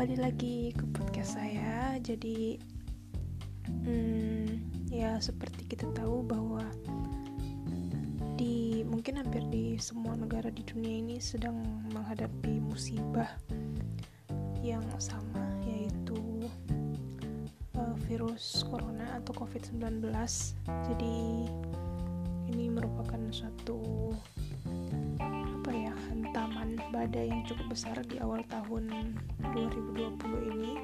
kembali 0.00 0.16
lagi 0.16 0.72
ke 0.72 0.80
podcast 0.96 1.36
saya. 1.36 2.00
Jadi, 2.00 2.56
hmm, 3.84 4.48
ya 4.88 5.20
seperti 5.20 5.68
kita 5.68 5.92
tahu 5.92 6.24
bahwa 6.24 6.64
di 8.40 8.80
mungkin 8.88 9.20
hampir 9.20 9.44
di 9.52 9.76
semua 9.76 10.16
negara 10.16 10.48
di 10.48 10.64
dunia 10.64 11.04
ini 11.04 11.20
sedang 11.20 11.52
menghadapi 11.92 12.64
musibah 12.64 13.28
yang 14.64 14.80
sama, 14.96 15.44
yaitu 15.68 16.48
uh, 17.76 17.92
virus 18.08 18.64
corona 18.72 19.20
atau 19.20 19.36
COVID-19. 19.36 20.00
Jadi, 20.64 21.44
ini 22.48 22.72
merupakan 22.72 23.20
suatu 23.28 24.16
badai 26.90 27.30
yang 27.30 27.42
cukup 27.46 27.70
besar 27.70 27.96
di 28.06 28.18
awal 28.18 28.42
tahun 28.50 29.14
2020 29.54 30.50
ini. 30.54 30.74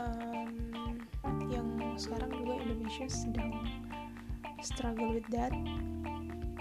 Um, 0.00 0.50
yang 1.52 1.68
sekarang 2.00 2.32
juga 2.32 2.54
Indonesia 2.64 3.06
sedang 3.08 3.52
struggle 4.64 5.12
with 5.12 5.28
that. 5.32 5.52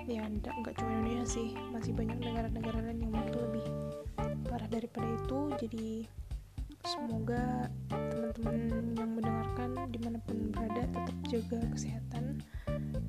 Ya 0.08 0.24
nggak 0.24 0.76
cuma 0.80 0.92
Indonesia 1.04 1.28
sih 1.28 1.50
masih 1.72 1.92
banyak 1.92 2.20
negara-negara 2.20 2.80
lain 2.80 3.08
yang 3.08 3.12
mungkin 3.12 3.36
lebih 3.52 3.66
parah 4.48 4.70
daripada 4.72 5.08
itu. 5.08 5.40
Jadi 5.60 5.88
semoga 6.88 7.68
teman-teman 7.92 8.58
yang 8.96 9.12
mendengarkan 9.12 9.70
di 9.92 10.00
mana 10.00 10.20
pun 10.24 10.52
berada 10.52 10.84
tetap 10.92 11.18
jaga 11.28 11.60
kesehatan. 11.76 12.40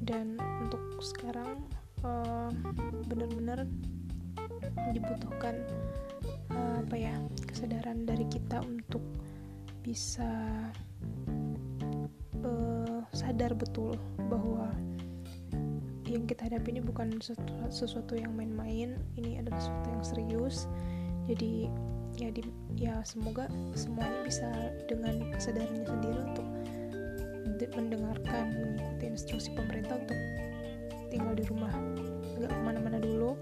Dan 0.03 0.41
untuk 0.65 0.83
sekarang 1.05 1.63
uh, 2.03 2.51
benar-benar 3.07 3.69
dibutuhkan 4.95 5.55
uh, 6.53 6.83
apa 6.83 6.97
ya 6.97 7.15
kesadaran 7.49 8.05
dari 8.05 8.25
kita 8.31 8.63
untuk 8.65 9.03
bisa 9.83 10.29
uh, 12.45 13.01
sadar 13.13 13.55
betul 13.57 13.97
bahwa 14.29 14.71
yang 16.09 16.25
kita 16.25 16.49
hadapi 16.49 16.73
ini 16.73 16.81
bukan 16.81 17.21
sesuatu, 17.21 17.69
sesuatu 17.69 18.15
yang 18.17 18.33
main-main 18.33 18.97
ini 19.21 19.37
adalah 19.37 19.61
sesuatu 19.61 19.89
yang 19.93 20.05
serius. 20.05 20.57
Jadi 21.29 21.69
ya 22.17 22.33
di 22.33 22.43
ya 22.81 22.95
semoga 23.05 23.47
semuanya 23.77 24.25
bisa 24.25 24.49
dengan 24.89 25.29
kesadarannya 25.37 25.85
sendiri 25.85 26.21
untuk 26.33 26.47
mendengarkan 27.79 28.55
mengikuti 28.55 29.05
instruksi 29.11 29.51
pemerintah 29.55 29.99
untuk 29.99 30.19
tinggal 31.11 31.35
di 31.35 31.45
rumah 31.47 31.73
nggak 32.39 32.51
ke 32.51 32.61
mana-mana 32.63 32.99
dulu 33.03 33.35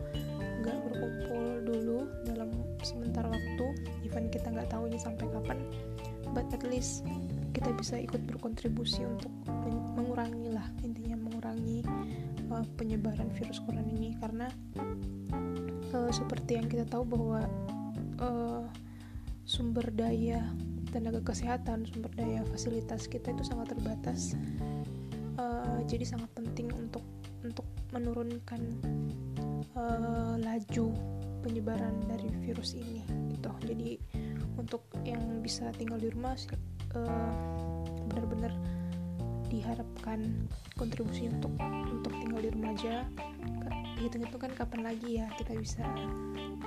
nggak 0.66 0.78
berkumpul 0.90 1.44
dulu 1.62 1.98
dalam 2.26 2.50
sebentar 2.82 3.22
waktu 3.22 3.66
even 4.02 4.26
kita 4.28 4.50
nggak 4.50 4.66
tahu 4.66 4.90
ini 4.90 4.98
sampai 4.98 5.30
kapan 5.30 5.62
but 6.34 6.46
at 6.50 6.66
least 6.66 7.06
kita 7.56 7.72
bisa 7.72 7.96
ikut 7.96 8.20
berkontribusi 8.28 9.06
untuk 9.08 9.32
mengurangi 9.96 10.52
lah 10.52 10.68
intinya 10.84 11.16
mengurangi 11.16 11.80
uh, 12.52 12.64
penyebaran 12.76 13.32
virus 13.32 13.64
corona 13.64 13.80
ini. 13.88 14.12
Karena 14.20 14.44
uh, 15.96 16.10
seperti 16.12 16.60
yang 16.60 16.68
kita 16.68 16.84
tahu 16.84 17.08
bahwa 17.08 17.40
uh, 18.20 18.64
sumber 19.48 19.88
daya 19.94 20.44
tenaga 20.90 21.20
kesehatan 21.22 21.86
sumber 21.88 22.10
daya 22.14 22.42
fasilitas 22.50 23.06
kita 23.10 23.34
itu 23.34 23.42
sangat 23.46 23.74
terbatas 23.74 24.38
uh, 25.36 25.82
jadi 25.84 26.02
sangat 26.02 26.30
penting 26.34 26.70
untuk 26.72 27.04
untuk 27.44 27.66
menurunkan 27.94 28.60
uh, 29.76 30.34
laju 30.40 30.86
penyebaran 31.46 31.94
dari 32.10 32.28
virus 32.42 32.74
ini 32.74 33.06
gitu. 33.30 33.50
Jadi 33.62 34.00
untuk 34.56 34.82
yang 35.06 35.44
bisa 35.44 35.70
tinggal 35.76 36.00
di 36.00 36.10
rumah 36.10 36.34
uh, 36.96 37.32
benar-benar 38.10 38.50
diharapkan 39.46 40.50
kontribusi 40.74 41.30
untuk 41.30 41.54
untuk 41.86 42.12
tinggal 42.18 42.42
di 42.42 42.50
rumah 42.50 42.74
aja. 42.74 43.06
Hitung-hitung 43.96 44.42
kan 44.42 44.52
kapan 44.52 44.92
lagi 44.92 45.22
ya 45.22 45.26
kita 45.40 45.56
bisa 45.56 45.86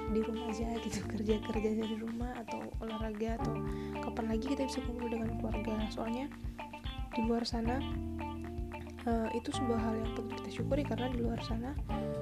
di 0.10 0.20
rumah 0.24 0.50
aja 0.50 0.80
gitu. 0.82 1.04
Kerja 1.14 1.36
kerja 1.44 1.70
dari 1.76 1.96
rumah 2.00 2.32
atau 2.48 2.64
olahraga 2.82 3.38
atau 3.44 3.54
kapan 4.02 4.26
lagi 4.32 4.46
kita 4.56 4.66
bisa 4.66 4.80
kumpul 4.88 5.12
dengan 5.12 5.36
keluarga. 5.38 5.76
Soalnya 5.92 6.32
di 7.14 7.22
luar 7.28 7.44
sana 7.44 7.78
uh, 9.10 9.28
itu 9.34 9.50
sebuah 9.50 9.80
hal 9.82 9.94
yang 9.98 10.10
perlu 10.14 10.30
kita 10.38 10.50
syukuri 10.62 10.84
karena 10.86 11.10
di 11.10 11.20
luar 11.26 11.42
sana 11.42 11.74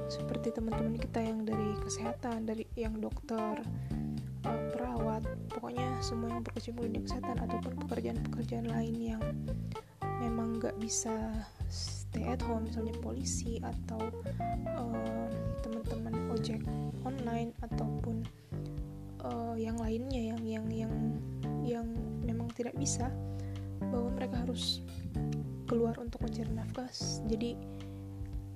seperti 0.08 0.56
teman-teman 0.56 0.96
kita 0.96 1.20
yang 1.20 1.44
dari 1.44 1.76
kesehatan 1.84 2.48
dari 2.48 2.64
yang 2.80 2.96
dokter 3.04 3.60
uh, 4.48 4.64
perawat 4.72 5.24
pokoknya 5.52 6.00
semua 6.00 6.32
yang 6.32 6.44
berkecimpung 6.48 6.88
di 6.88 7.04
kesehatan 7.04 7.44
ataupun 7.44 7.76
pekerjaan-pekerjaan 7.84 8.72
lain 8.72 8.96
yang 8.96 9.24
memang 10.24 10.58
nggak 10.58 10.80
bisa 10.80 11.14
stay 11.70 12.26
at 12.26 12.42
home 12.42 12.66
misalnya 12.66 12.96
polisi 13.04 13.60
atau 13.62 14.00
uh, 14.80 15.28
teman-teman 15.62 16.16
ojek 16.34 16.64
online 17.04 17.52
ataupun 17.62 18.24
uh, 19.22 19.56
yang 19.60 19.78
lainnya 19.78 20.34
yang 20.34 20.42
yang 20.42 20.66
yang 20.72 20.94
yang 21.68 21.88
memang 22.24 22.48
tidak 22.56 22.74
bisa 22.80 23.12
bahwa 23.92 24.10
mereka 24.16 24.42
harus 24.48 24.82
keluar 25.68 25.94
untuk 26.00 26.24
mencari 26.24 26.52
nafkah 26.56 26.90
jadi 27.28 27.60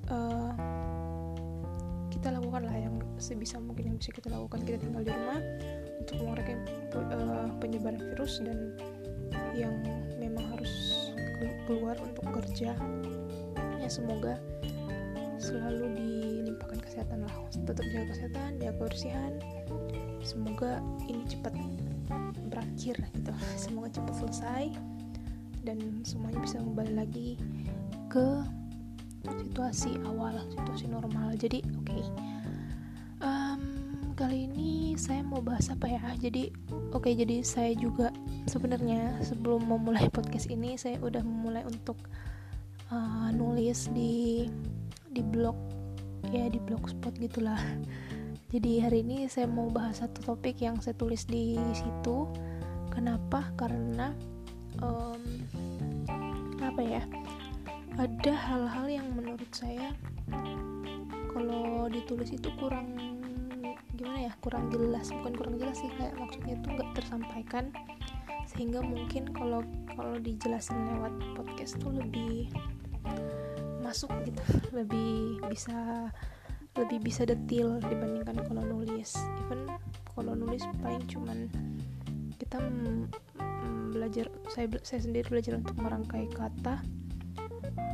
uh, 0.10 0.56
kita 2.22 2.38
lakukan 2.38 2.70
lah 2.70 2.78
yang 2.78 2.96
sebisa 3.18 3.58
mungkin 3.58 3.90
yang 3.90 3.98
bisa 3.98 4.14
kita 4.14 4.30
lakukan. 4.30 4.62
Kita 4.62 4.78
tinggal 4.78 5.02
di 5.02 5.10
rumah 5.10 5.42
untuk 6.04 6.16
mengurangi 6.22 6.56
uh, 6.94 7.50
penyebaran 7.58 7.98
virus 8.14 8.44
dan 8.46 8.78
yang 9.58 9.74
memang 10.22 10.46
harus 10.54 10.70
keluar 11.66 11.98
untuk 11.98 12.22
kerja. 12.30 12.78
Ya 13.82 13.90
semoga 13.90 14.38
selalu 15.42 15.98
dilimpahkan 15.98 16.78
kesehatan 16.86 17.26
lah. 17.26 17.34
Tetap 17.50 17.86
jaga 17.90 18.06
kesehatan 18.14 18.50
jaga 18.62 18.74
kebersihan. 18.78 19.34
Semoga 20.22 20.78
ini 21.10 21.26
cepat 21.26 21.58
berakhir 22.54 23.02
gitu. 23.18 23.34
Semoga 23.66 23.90
cepat 23.90 24.14
selesai 24.22 24.91
dan 25.62 26.02
semuanya 26.02 26.42
bisa 26.42 26.58
kembali 26.62 26.94
lagi 26.98 27.30
ke 28.10 28.28
situasi 29.26 30.02
awal 30.10 30.34
situasi 30.50 30.90
normal. 30.90 31.38
Jadi 31.38 31.62
oke. 31.78 31.86
Okay. 31.86 32.04
um, 33.22 33.62
kali 34.18 34.50
ini 34.50 34.94
saya 34.98 35.22
mau 35.22 35.40
bahas 35.42 35.70
apa 35.70 35.88
ya? 35.88 36.02
Jadi 36.18 36.50
oke 36.92 37.06
okay, 37.06 37.14
jadi 37.14 37.46
saya 37.46 37.74
juga 37.78 38.10
sebenarnya 38.50 39.22
sebelum 39.22 39.66
memulai 39.70 40.10
podcast 40.16 40.50
ini 40.50 40.76
saya 40.76 40.98
udah 41.00 41.22
memulai 41.22 41.62
untuk 41.66 41.98
uh, 42.90 43.30
nulis 43.34 43.88
di 43.94 44.50
di 45.12 45.22
blog 45.22 45.56
ya 46.34 46.50
di 46.50 46.58
blogspot 46.58 47.14
gitulah. 47.22 47.60
Jadi 48.52 48.84
hari 48.84 49.00
ini 49.08 49.32
saya 49.32 49.48
mau 49.48 49.72
bahas 49.72 50.04
satu 50.04 50.36
topik 50.36 50.60
yang 50.60 50.76
saya 50.84 50.92
tulis 51.00 51.24
di 51.24 51.56
situ. 51.72 52.28
Kenapa? 52.92 53.48
Karena 53.56 54.12
um, 54.80 55.22
apa 56.64 56.82
ya? 56.82 57.04
Ada 58.00 58.32
hal-hal 58.32 58.88
yang 58.88 59.08
menurut 59.12 59.52
saya 59.52 59.92
kalau 61.36 61.92
ditulis 61.92 62.32
itu 62.32 62.48
kurang 62.56 62.96
gimana 64.00 64.32
ya? 64.32 64.34
Kurang 64.40 64.72
jelas 64.72 65.12
bukan 65.12 65.34
kurang 65.36 65.56
jelas 65.60 65.76
sih 65.84 65.92
kayak 66.00 66.16
maksudnya 66.16 66.56
itu 66.56 66.68
nggak 66.72 66.90
tersampaikan. 66.96 67.66
Sehingga 68.48 68.80
mungkin 68.80 69.32
kalau 69.36 69.64
kalau 69.92 70.16
dijelasin 70.20 70.80
lewat 70.88 71.14
podcast 71.36 71.76
tuh 71.84 71.92
lebih 71.92 72.48
masuk 73.84 74.12
gitu 74.24 74.40
lebih 74.80 75.44
bisa 75.52 76.08
lebih 76.80 77.04
bisa 77.04 77.28
detail 77.28 77.76
dibandingkan 77.84 78.40
kalau 78.48 78.64
nulis. 78.64 79.20
Even 79.48 79.68
kalau 80.16 80.32
nulis 80.32 80.64
paling 80.80 81.04
cuman 81.12 81.52
kita 82.40 82.58
belajar 83.92 84.26
saya 84.48 84.68
saya 84.82 85.04
sendiri 85.04 85.28
belajar 85.28 85.60
untuk 85.60 85.76
merangkai 85.78 86.32
kata 86.32 86.80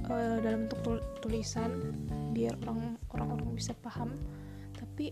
uh, 0.08 0.38
dalam 0.40 0.70
bentuk 0.70 1.02
tulisan 1.20 1.74
biar 2.32 2.54
orang 2.70 2.96
orang-orang 3.12 3.50
bisa 3.58 3.74
paham. 3.82 4.14
Tapi 4.78 5.12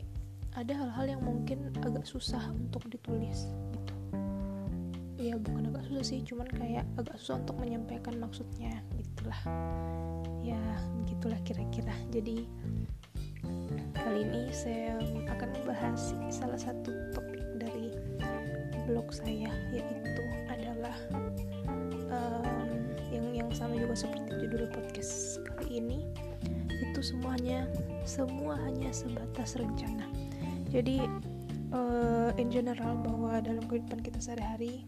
ada 0.56 0.72
hal-hal 0.72 1.18
yang 1.18 1.22
mungkin 1.26 1.74
agak 1.84 2.08
susah 2.08 2.42
untuk 2.54 2.88
ditulis 2.88 3.50
gitu. 3.76 3.94
Ya 5.20 5.36
bukan 5.42 5.74
agak 5.74 5.90
susah 5.90 6.06
sih 6.06 6.22
cuman 6.24 6.48
kayak 6.54 6.86
agak 6.96 7.18
susah 7.20 7.42
untuk 7.44 7.58
menyampaikan 7.60 8.16
maksudnya 8.22 8.80
gitulah. 8.96 9.42
Ya 10.46 10.62
gitulah 11.10 11.40
kira-kira. 11.44 11.96
Jadi 12.14 12.46
kali 13.98 14.22
ini 14.22 14.54
saya 14.54 15.02
akan 15.34 15.50
membahas 15.60 16.14
salah 16.30 16.60
satu 16.62 16.94
topik 17.12 17.42
dari 17.58 17.92
blog 18.86 19.10
saya 19.10 19.45
seperti 23.96 24.44
judul 24.44 24.68
podcast 24.76 25.40
kali 25.56 25.80
ini 25.80 26.04
itu 26.84 27.00
semuanya 27.00 27.64
semua 28.04 28.60
hanya 28.68 28.92
sebatas 28.92 29.56
rencana. 29.56 30.04
Jadi 30.68 31.00
uh, 31.72 32.36
in 32.36 32.52
general 32.52 33.00
bahwa 33.00 33.40
dalam 33.40 33.64
kehidupan 33.72 34.04
kita 34.04 34.20
sehari-hari 34.20 34.84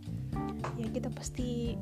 ya 0.75 0.92
kita 0.92 1.07
pasti 1.15 1.80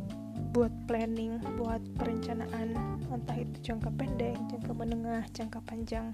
buat 0.54 0.70
planning, 0.86 1.42
buat 1.58 1.82
perencanaan 1.98 2.78
entah 3.10 3.38
itu 3.42 3.74
jangka 3.74 3.90
pendek, 3.98 4.38
jangka 4.54 4.72
menengah, 4.78 5.26
jangka 5.34 5.60
panjang 5.66 6.14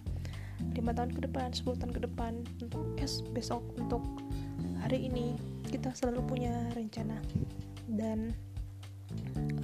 lima 0.72 0.96
tahun 0.96 1.12
ke 1.12 1.28
depan, 1.28 1.52
10 1.52 1.76
tahun 1.76 1.92
ke 1.92 2.02
depan 2.08 2.34
untuk 2.64 2.86
es 3.02 3.20
besok 3.36 3.60
untuk 3.76 4.00
hari 4.80 5.12
ini 5.12 5.36
kita 5.68 5.92
selalu 5.92 6.24
punya 6.24 6.56
rencana. 6.72 7.20
Dan 7.92 8.32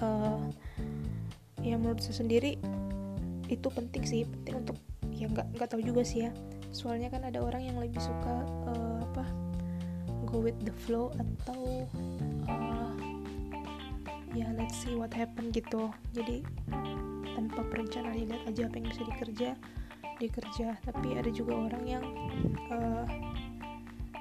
uh, 0.03 0.51
ya 1.67 1.75
menurut 1.75 1.99
saya 1.99 2.23
sendiri 2.23 2.55
itu 3.47 3.67
penting 3.71 4.03
sih 4.03 4.21
penting 4.23 4.63
untuk 4.63 4.77
ya 5.11 5.27
nggak 5.27 5.47
nggak 5.55 5.67
tahu 5.67 5.81
juga 5.83 6.03
sih 6.03 6.27
ya. 6.27 6.31
Soalnya 6.71 7.11
kan 7.11 7.23
ada 7.27 7.39
orang 7.43 7.63
yang 7.63 7.77
lebih 7.79 7.99
suka 7.99 8.43
uh, 8.71 8.99
apa 9.03 9.23
go 10.27 10.43
with 10.43 10.57
the 10.67 10.75
flow 10.83 11.11
atau 11.15 11.87
uh, 12.47 12.91
ya 14.35 14.47
let's 14.55 14.75
see 14.79 14.95
what 14.95 15.11
happen 15.11 15.51
gitu. 15.51 15.91
Jadi 16.15 16.43
tanpa 17.35 17.63
perencanaan 17.71 18.27
lihat 18.27 18.43
aja 18.47 18.67
apa 18.67 18.75
yang 18.79 18.87
bisa 18.91 19.03
dikerja 19.07 19.49
dikerja. 20.19 20.67
Tapi 20.83 21.07
ada 21.15 21.31
juga 21.31 21.55
orang 21.55 21.83
yang 21.87 22.05
uh, 22.71 23.07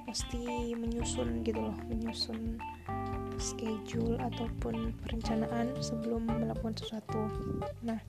mesti 0.07 0.73
menyusun 0.73 1.45
gitu 1.45 1.61
loh 1.61 1.77
menyusun 1.93 2.57
schedule 3.37 4.17
ataupun 4.21 4.97
perencanaan 5.05 5.77
sebelum 5.81 6.25
melakukan 6.27 6.77
sesuatu. 6.77 7.29
Nah 7.85 8.01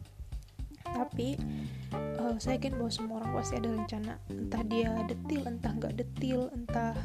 tapi 0.88 1.36
uh, 2.18 2.36
saya 2.40 2.56
yakin 2.58 2.80
bahwa 2.80 2.92
semua 2.92 3.16
orang 3.22 3.32
pasti 3.36 3.54
ada 3.60 3.70
rencana. 3.70 4.14
Entah 4.32 4.64
dia 4.66 4.92
detil 5.06 5.42
entah 5.44 5.72
nggak 5.76 5.94
detil 6.00 6.48
entah 6.56 6.96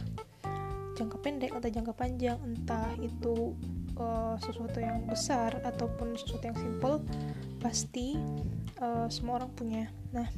jangka 0.92 1.18
pendek 1.24 1.50
entah 1.56 1.72
jangka 1.72 1.92
panjang 1.96 2.38
entah 2.44 2.94
itu 3.00 3.56
uh, 3.98 4.36
sesuatu 4.38 4.78
yang 4.78 5.02
besar 5.08 5.56
ataupun 5.64 6.14
sesuatu 6.14 6.52
yang 6.52 6.58
simple 6.58 6.96
pasti 7.58 8.14
uh, 8.78 9.10
semua 9.10 9.42
orang 9.42 9.50
punya. 9.56 9.84
Nah 10.14 10.28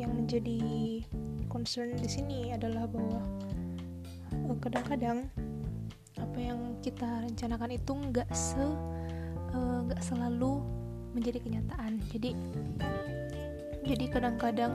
yang 0.00 0.16
menjadi 0.16 1.04
concern 1.52 1.92
di 2.00 2.08
sini 2.08 2.52
adalah 2.52 2.88
bahwa 2.88 3.20
kadang-kadang 4.60 5.28
apa 5.28 5.36
yang 5.36 5.45
kita 6.86 7.26
rencanakan 7.26 7.70
itu 7.74 7.92
nggak 7.98 8.30
se 8.30 8.62
nggak 9.50 9.98
uh, 9.98 10.06
selalu 10.06 10.62
menjadi 11.18 11.42
kenyataan. 11.42 11.98
Jadi 12.14 12.30
jadi 13.82 14.04
kadang-kadang 14.06 14.70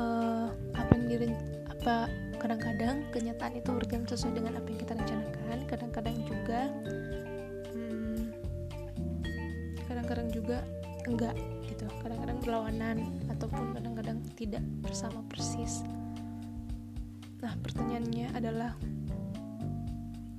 uh, 0.00 0.48
apa 0.72 0.90
yang 0.96 1.04
diren 1.12 1.32
apa 1.68 2.08
kadang-kadang 2.40 3.04
kenyataan 3.12 3.60
itu 3.60 3.68
berjalan 3.68 4.08
sesuai 4.08 4.32
dengan 4.32 4.52
apa 4.56 4.66
yang 4.72 4.80
kita 4.80 4.92
rencanakan. 4.96 5.58
Kadang-kadang 5.68 6.16
juga 6.24 6.60
hmm, 7.76 8.20
kadang-kadang 9.92 10.28
juga 10.32 10.58
enggak 11.04 11.36
gitu. 11.68 11.84
Kadang-kadang 12.00 12.38
berlawanan 12.40 12.96
ataupun 13.28 13.76
kadang-kadang 13.76 14.24
tidak 14.40 14.64
bersama 14.80 15.20
persis. 15.28 15.84
Nah 17.44 17.52
pertanyaannya 17.60 18.32
adalah 18.32 18.72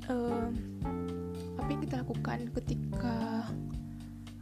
um, 0.07 0.51
apa 1.59 1.69
yang 1.71 1.81
kita 1.83 1.95
lakukan 2.03 2.39
ketika 2.55 3.15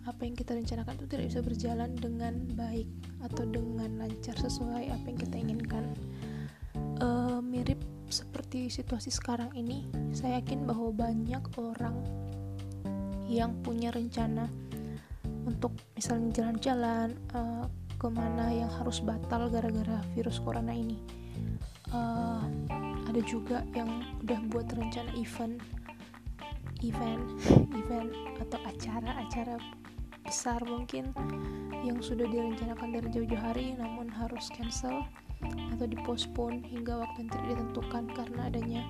apa 0.06 0.22
yang 0.22 0.38
kita 0.38 0.54
rencanakan 0.54 0.94
itu 1.02 1.06
tidak 1.10 1.26
bisa 1.34 1.42
berjalan 1.42 1.90
dengan 1.98 2.34
baik 2.54 2.86
atau 3.26 3.44
dengan 3.50 3.90
lancar 3.98 4.38
sesuai 4.38 4.94
apa 4.94 5.06
yang 5.10 5.18
kita 5.18 5.36
inginkan? 5.42 5.86
Uh, 7.02 7.42
mirip 7.42 7.82
seperti 8.08 8.70
situasi 8.70 9.10
sekarang 9.10 9.50
ini 9.58 9.90
saya 10.14 10.40
yakin 10.40 10.64
bahwa 10.70 10.94
banyak 10.94 11.42
orang 11.58 11.98
yang 13.26 13.58
punya 13.66 13.90
rencana 13.90 14.46
untuk 15.46 15.74
misalnya 15.98 16.30
jalan-jalan 16.42 17.18
uh, 17.34 17.66
ke 17.98 18.08
mana 18.14 18.54
yang 18.54 18.70
harus 18.70 19.02
batal 19.02 19.50
gara-gara 19.50 20.06
virus 20.14 20.38
corona 20.38 20.74
ini. 20.74 21.02
Uh, 21.90 22.46
ada 23.06 23.22
juga 23.24 23.62
yang 23.78 24.04
udah 24.26 24.40
buat 24.50 24.68
rencana 24.74 25.10
event 25.18 25.62
event 26.84 27.24
event 27.74 28.12
atau 28.42 28.60
acara-acara 28.68 29.56
besar 30.26 30.58
mungkin 30.66 31.14
yang 31.86 32.02
sudah 32.02 32.26
direncanakan 32.26 32.98
dari 32.98 33.08
jauh-jauh 33.14 33.42
hari 33.42 33.78
namun 33.78 34.10
harus 34.10 34.50
cancel 34.54 35.06
atau 35.46 35.86
dipospon 35.86 36.66
hingga 36.66 37.06
waktu 37.06 37.26
yang 37.26 37.30
tidak 37.30 37.46
ditentukan 37.54 38.04
karena 38.18 38.42
adanya 38.50 38.82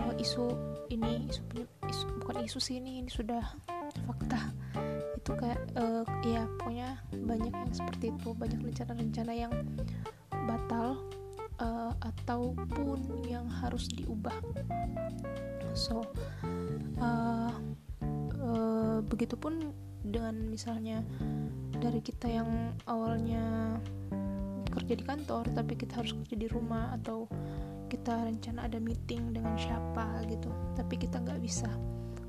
uh, 0.00 0.14
isu 0.16 0.56
ini 0.88 1.28
isu, 1.28 1.42
isu 1.88 2.04
bukan 2.24 2.44
isu 2.44 2.58
sih 2.60 2.80
ini 2.80 3.04
ini 3.04 3.10
sudah 3.10 3.42
fakta. 4.06 4.52
Itu 5.16 5.32
kayak 5.34 5.60
uh, 5.78 6.04
ya 6.22 6.46
pokoknya 6.60 7.00
banyak 7.12 7.52
yang 7.52 7.72
seperti 7.72 8.14
itu 8.14 8.28
banyak 8.36 8.60
rencana-rencana 8.62 9.32
yang 9.32 9.52
batal 10.46 11.00
uh, 11.60 11.92
ataupun 12.00 13.24
yang 13.26 13.46
harus 13.48 13.88
diubah. 13.92 14.36
So 15.76 16.04
uh, 17.00 17.52
uh, 18.40 18.98
begitupun 19.04 19.72
dengan 20.06 20.38
misalnya 20.48 21.02
dari 21.76 22.00
kita 22.00 22.30
yang 22.30 22.72
awalnya 22.88 23.76
kerja 24.70 24.92
di 24.96 25.04
kantor 25.04 25.44
tapi 25.56 25.72
kita 25.74 26.00
harus 26.04 26.12
kerja 26.24 26.36
di 26.36 26.48
rumah 26.52 26.92
atau 26.94 27.28
kita 27.86 28.28
rencana 28.28 28.66
ada 28.66 28.78
meeting 28.82 29.32
dengan 29.32 29.56
siapa 29.56 30.24
gitu. 30.28 30.50
Tapi 30.74 30.94
kita 31.00 31.22
nggak 31.22 31.40
bisa 31.40 31.68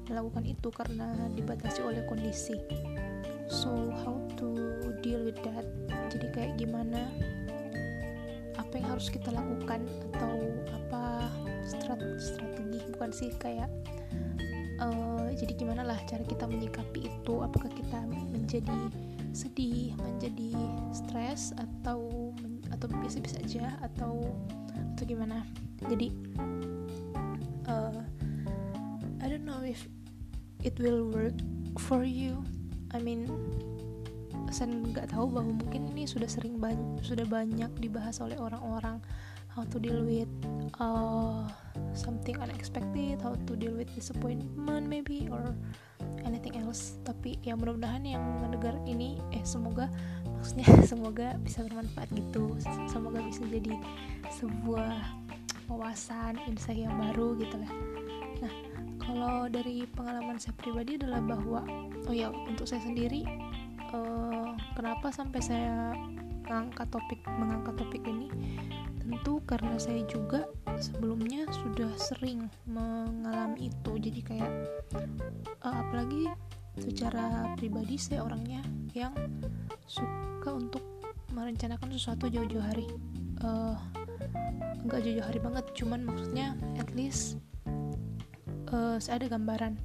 melakukan 0.08 0.48
itu 0.48 0.72
karena 0.72 1.28
dibatasi 1.36 1.84
oleh 1.84 2.04
kondisi. 2.08 2.56
So 3.48 3.92
how 4.04 4.16
to 4.40 4.56
deal 5.04 5.24
with 5.24 5.40
that? 5.44 5.68
Jadi 6.12 6.28
kayak 6.32 6.54
gimana 6.60 7.12
apa 8.68 8.84
yang 8.84 9.00
harus 9.00 9.08
kita 9.08 9.32
lakukan 9.32 9.88
atau 10.12 10.36
apa 10.76 11.32
strategi 12.20 12.84
bukan 12.92 13.10
sih 13.16 13.32
kayak 13.40 13.72
uh, 14.84 15.32
jadi 15.40 15.56
gimana 15.56 15.88
lah 15.88 16.00
cara 16.04 16.24
kita 16.28 16.44
menyikapi 16.44 17.08
itu? 17.08 17.34
Apakah 17.40 17.72
kita 17.72 18.04
menjadi 18.12 18.76
sedih 19.32 19.94
menjadi 20.02 20.52
stres 20.92 21.54
atau 21.56 22.34
atau 22.74 22.88
biasa-biasa 22.90 23.38
aja 23.46 23.66
atau 23.80 24.36
atau 24.96 25.04
gimana? 25.08 25.48
Jadi 25.88 26.12
uh, 27.72 28.02
I 29.24 29.26
don't 29.32 29.48
know 29.48 29.64
if 29.64 29.88
it 30.66 30.76
will 30.82 31.08
work 31.08 31.38
for 31.80 32.04
you. 32.04 32.44
I 32.92 33.00
mean 33.00 33.32
saya 34.52 34.72
nggak 34.72 35.12
tahu 35.12 35.28
bahwa 35.32 35.60
mungkin 35.60 35.92
ini 35.92 36.08
sudah 36.08 36.28
sering 36.28 36.60
sudah 37.04 37.26
banyak 37.28 37.72
dibahas 37.80 38.20
oleh 38.24 38.40
orang-orang. 38.40 39.00
How 39.58 39.66
to 39.74 39.82
deal 39.82 40.06
with 40.06 40.30
uh, 40.78 41.50
something 41.98 42.38
unexpected 42.38 43.18
how 43.26 43.34
to 43.50 43.58
deal 43.58 43.74
with 43.74 43.90
disappointment 43.98 44.86
maybe 44.86 45.26
or 45.34 45.58
anything 46.22 46.62
else. 46.62 47.02
Tapi 47.02 47.42
ya 47.42 47.58
mudah-mudahan 47.58 48.06
yang 48.06 48.22
mendengar 48.38 48.78
ini 48.86 49.18
eh 49.34 49.42
semoga 49.42 49.90
maksudnya 50.38 50.70
semoga 50.92 51.28
bisa 51.42 51.66
bermanfaat 51.66 52.10
gitu. 52.14 52.54
Semoga 52.86 53.20
bisa 53.26 53.42
jadi 53.50 53.74
sebuah 54.38 54.94
wawasan 55.68 56.38
insight 56.46 56.86
yang 56.86 56.94
baru 56.94 57.34
gitu 57.42 57.58
lah. 57.58 57.72
Nah 58.46 58.54
kalau 59.02 59.50
dari 59.50 59.88
pengalaman 59.90 60.38
saya 60.38 60.54
pribadi 60.60 61.02
adalah 61.02 61.24
bahwa 61.24 61.66
oh 62.06 62.14
ya 62.14 62.30
untuk 62.30 62.70
saya 62.70 62.84
sendiri 62.84 63.26
uh, 63.94 64.56
kenapa 64.76 65.12
sampai 65.12 65.40
saya 65.44 65.94
mengangkat 66.48 66.88
topik 66.92 67.20
mengangkat 67.28 67.76
topik 67.76 68.04
ini? 68.08 68.28
Tentu 69.04 69.40
karena 69.48 69.80
saya 69.80 70.04
juga 70.08 70.48
sebelumnya 70.80 71.48
sudah 71.64 71.92
sering 71.96 72.52
mengalami 72.68 73.72
itu. 73.72 73.92
Jadi 74.00 74.20
kayak 74.24 74.52
uh, 75.64 75.76
apalagi 75.88 76.28
secara 76.78 77.56
pribadi 77.58 77.98
saya 77.98 78.22
orangnya 78.24 78.62
yang 78.94 79.16
suka 79.88 80.54
untuk 80.54 80.84
merencanakan 81.34 81.90
sesuatu 81.94 82.28
jauh-jauh 82.28 82.64
hari. 82.64 82.88
Uh, 83.42 83.78
enggak 84.84 85.04
jauh-jauh 85.04 85.28
hari 85.28 85.40
banget 85.40 85.66
cuman 85.78 86.00
maksudnya 86.08 86.58
at 86.80 86.90
least 86.96 87.38
uh, 88.72 88.98
saya 89.00 89.24
ada 89.24 89.38
gambaran. 89.38 89.76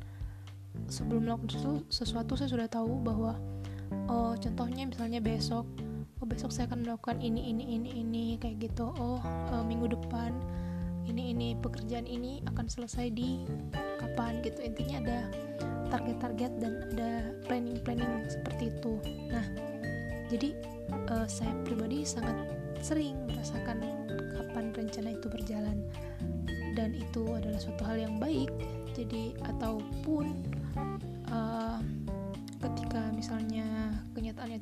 Sebelum 0.88 1.28
melakukan 1.28 1.52
sesuatu, 1.52 1.80
sesuatu 1.92 2.32
saya 2.36 2.48
sudah 2.48 2.68
tahu 2.68 3.00
bahwa 3.00 3.36
oh 4.08 4.32
contohnya 4.38 4.88
misalnya 4.88 5.20
besok 5.22 5.64
oh 6.22 6.26
besok 6.26 6.54
saya 6.54 6.70
akan 6.70 6.86
melakukan 6.86 7.18
ini 7.18 7.50
ini 7.50 7.64
ini 7.78 7.90
ini 7.98 8.24
kayak 8.38 8.70
gitu. 8.70 8.90
Oh 8.94 9.18
uh, 9.22 9.62
minggu 9.66 9.90
depan 9.92 10.34
ini 11.06 11.34
ini 11.34 11.58
pekerjaan 11.58 12.06
ini 12.06 12.42
akan 12.46 12.66
selesai 12.70 13.10
di 13.10 13.42
kapan 13.98 14.38
gitu. 14.46 14.62
Intinya 14.62 14.96
ada 15.02 15.18
target-target 15.90 16.52
dan 16.62 16.72
ada 16.94 17.10
planning-planning 17.50 18.30
seperti 18.30 18.70
itu. 18.70 19.02
Nah 19.28 19.46
jadi 20.30 20.54
uh, 21.10 21.26
saya 21.28 21.52
pribadi 21.66 22.06
sangat 22.06 22.34
sering 22.82 23.14
merasakan 23.28 23.82
kapan 24.34 24.74
rencana 24.74 25.14
itu 25.14 25.26
berjalan. 25.30 25.78
Dan 26.72 26.96
itu 26.96 27.28
adalah 27.28 27.60
suatu 27.60 27.84
hal 27.84 28.00
yang 28.00 28.16
baik 28.16 28.48
jadi 28.96 29.36
ataupun 29.44 30.32
uh, 31.28 31.61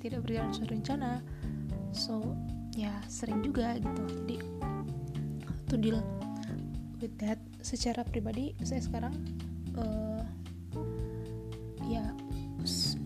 tidak 0.00 0.24
berjalan 0.24 0.50
sesuai 0.50 0.70
rencana. 0.80 1.12
So 1.92 2.24
ya 2.74 2.96
sering 3.06 3.44
juga 3.44 3.76
gitu. 3.76 4.04
Jadi 4.24 4.36
to 5.70 5.76
deal 5.78 6.00
with 6.98 7.14
that 7.22 7.38
secara 7.60 8.02
pribadi 8.02 8.56
saya 8.64 8.82
sekarang 8.82 9.14
uh, 9.78 10.24
ya 11.86 12.04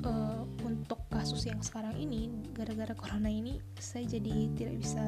uh, 0.06 0.42
untuk 0.64 1.00
kasus 1.12 1.44
yang 1.46 1.60
sekarang 1.60 1.94
ini 1.98 2.30
gara-gara 2.56 2.94
corona 2.96 3.28
ini 3.28 3.60
saya 3.76 4.06
jadi 4.08 4.48
tidak 4.56 4.76
bisa 4.80 5.04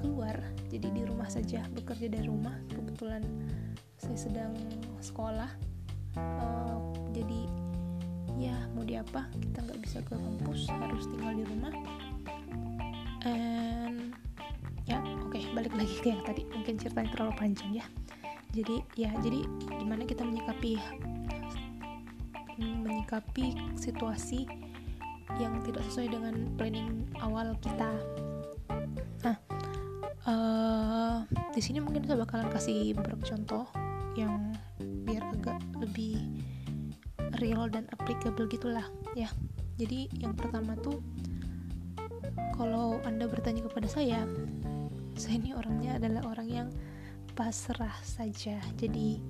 keluar. 0.00 0.36
Jadi 0.66 0.90
di 0.90 1.02
rumah 1.06 1.30
saja 1.30 1.62
bekerja 1.72 2.10
dari 2.10 2.26
rumah. 2.26 2.54
Kebetulan 2.72 3.22
saya 3.96 4.18
sedang 4.18 4.52
sekolah 4.98 5.50
uh, 6.18 6.65
ya 8.36 8.56
mau 8.76 8.84
diapa 8.84 9.28
kita 9.40 9.64
nggak 9.64 9.80
bisa 9.80 9.98
ke 10.04 10.14
kampus 10.14 10.68
harus 10.68 11.04
tinggal 11.08 11.32
di 11.32 11.44
rumah. 11.48 11.74
And 13.24 14.12
ya 14.86 15.02
oke 15.24 15.34
okay, 15.34 15.48
balik 15.56 15.74
lagi 15.74 15.94
ke 16.00 16.12
yang 16.12 16.22
tadi. 16.22 16.42
Mungkin 16.52 16.76
ceritanya 16.76 17.10
terlalu 17.16 17.32
panjang 17.36 17.70
ya. 17.82 17.86
Jadi 18.52 18.76
ya 18.96 19.10
jadi 19.20 19.40
gimana 19.80 20.04
kita 20.04 20.24
menyikapi 20.24 20.80
menyikapi 22.56 23.52
situasi 23.76 24.48
yang 25.36 25.60
tidak 25.64 25.84
sesuai 25.92 26.08
dengan 26.16 26.34
planning 26.56 27.04
awal 27.20 27.52
kita. 27.60 27.92
Nah, 29.20 29.36
uh, 30.24 31.16
di 31.52 31.60
sini 31.60 31.82
mungkin 31.84 32.08
saya 32.08 32.24
bakalan 32.24 32.48
kasih 32.48 32.96
beberapa 32.96 33.20
contoh 33.26 33.68
yang 34.16 34.45
real 37.46 37.70
dan 37.70 37.86
applicable 37.94 38.50
gitulah 38.50 38.82
ya. 39.14 39.30
Jadi 39.78 40.10
yang 40.18 40.34
pertama 40.34 40.74
tuh 40.82 40.98
kalau 42.58 42.98
anda 43.06 43.30
bertanya 43.30 43.62
kepada 43.62 43.86
saya, 43.86 44.26
saya 45.14 45.38
ini 45.38 45.54
orangnya 45.54 46.02
adalah 46.02 46.26
orang 46.34 46.48
yang 46.50 46.68
pasrah 47.38 47.94
saja. 48.02 48.58
Jadi 48.74 49.22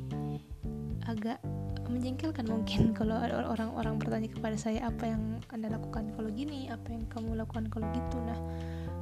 agak 1.05 1.39
menjengkelkan 1.87 2.47
mungkin 2.51 2.91
kalau 2.99 3.21
orang-orang 3.23 4.01
bertanya 4.01 4.31
kepada 4.33 4.57
saya 4.59 4.91
apa 4.91 5.07
yang 5.07 5.39
anda 5.55 5.71
lakukan 5.71 6.11
kalau 6.19 6.29
gini 6.33 6.67
apa 6.67 6.89
yang 6.91 7.07
kamu 7.07 7.39
lakukan 7.39 7.71
kalau 7.71 7.87
gitu 7.95 8.19
nah 8.27 8.39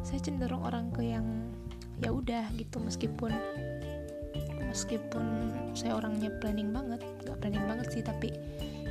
saya 0.04 0.21
cenderung 0.21 0.61
orang 0.61 0.92
ke 0.92 1.00
yang 1.00 1.25
ya 2.04 2.12
udah 2.12 2.44
gitu 2.61 2.76
meskipun 2.76 3.33
meskipun 4.75 5.54
saya 5.71 5.95
orangnya 5.95 6.35
planning 6.43 6.75
banget 6.75 6.99
gak 7.23 7.38
planning 7.38 7.62
banget 7.62 7.87
sih 7.95 8.02
tapi 8.02 8.35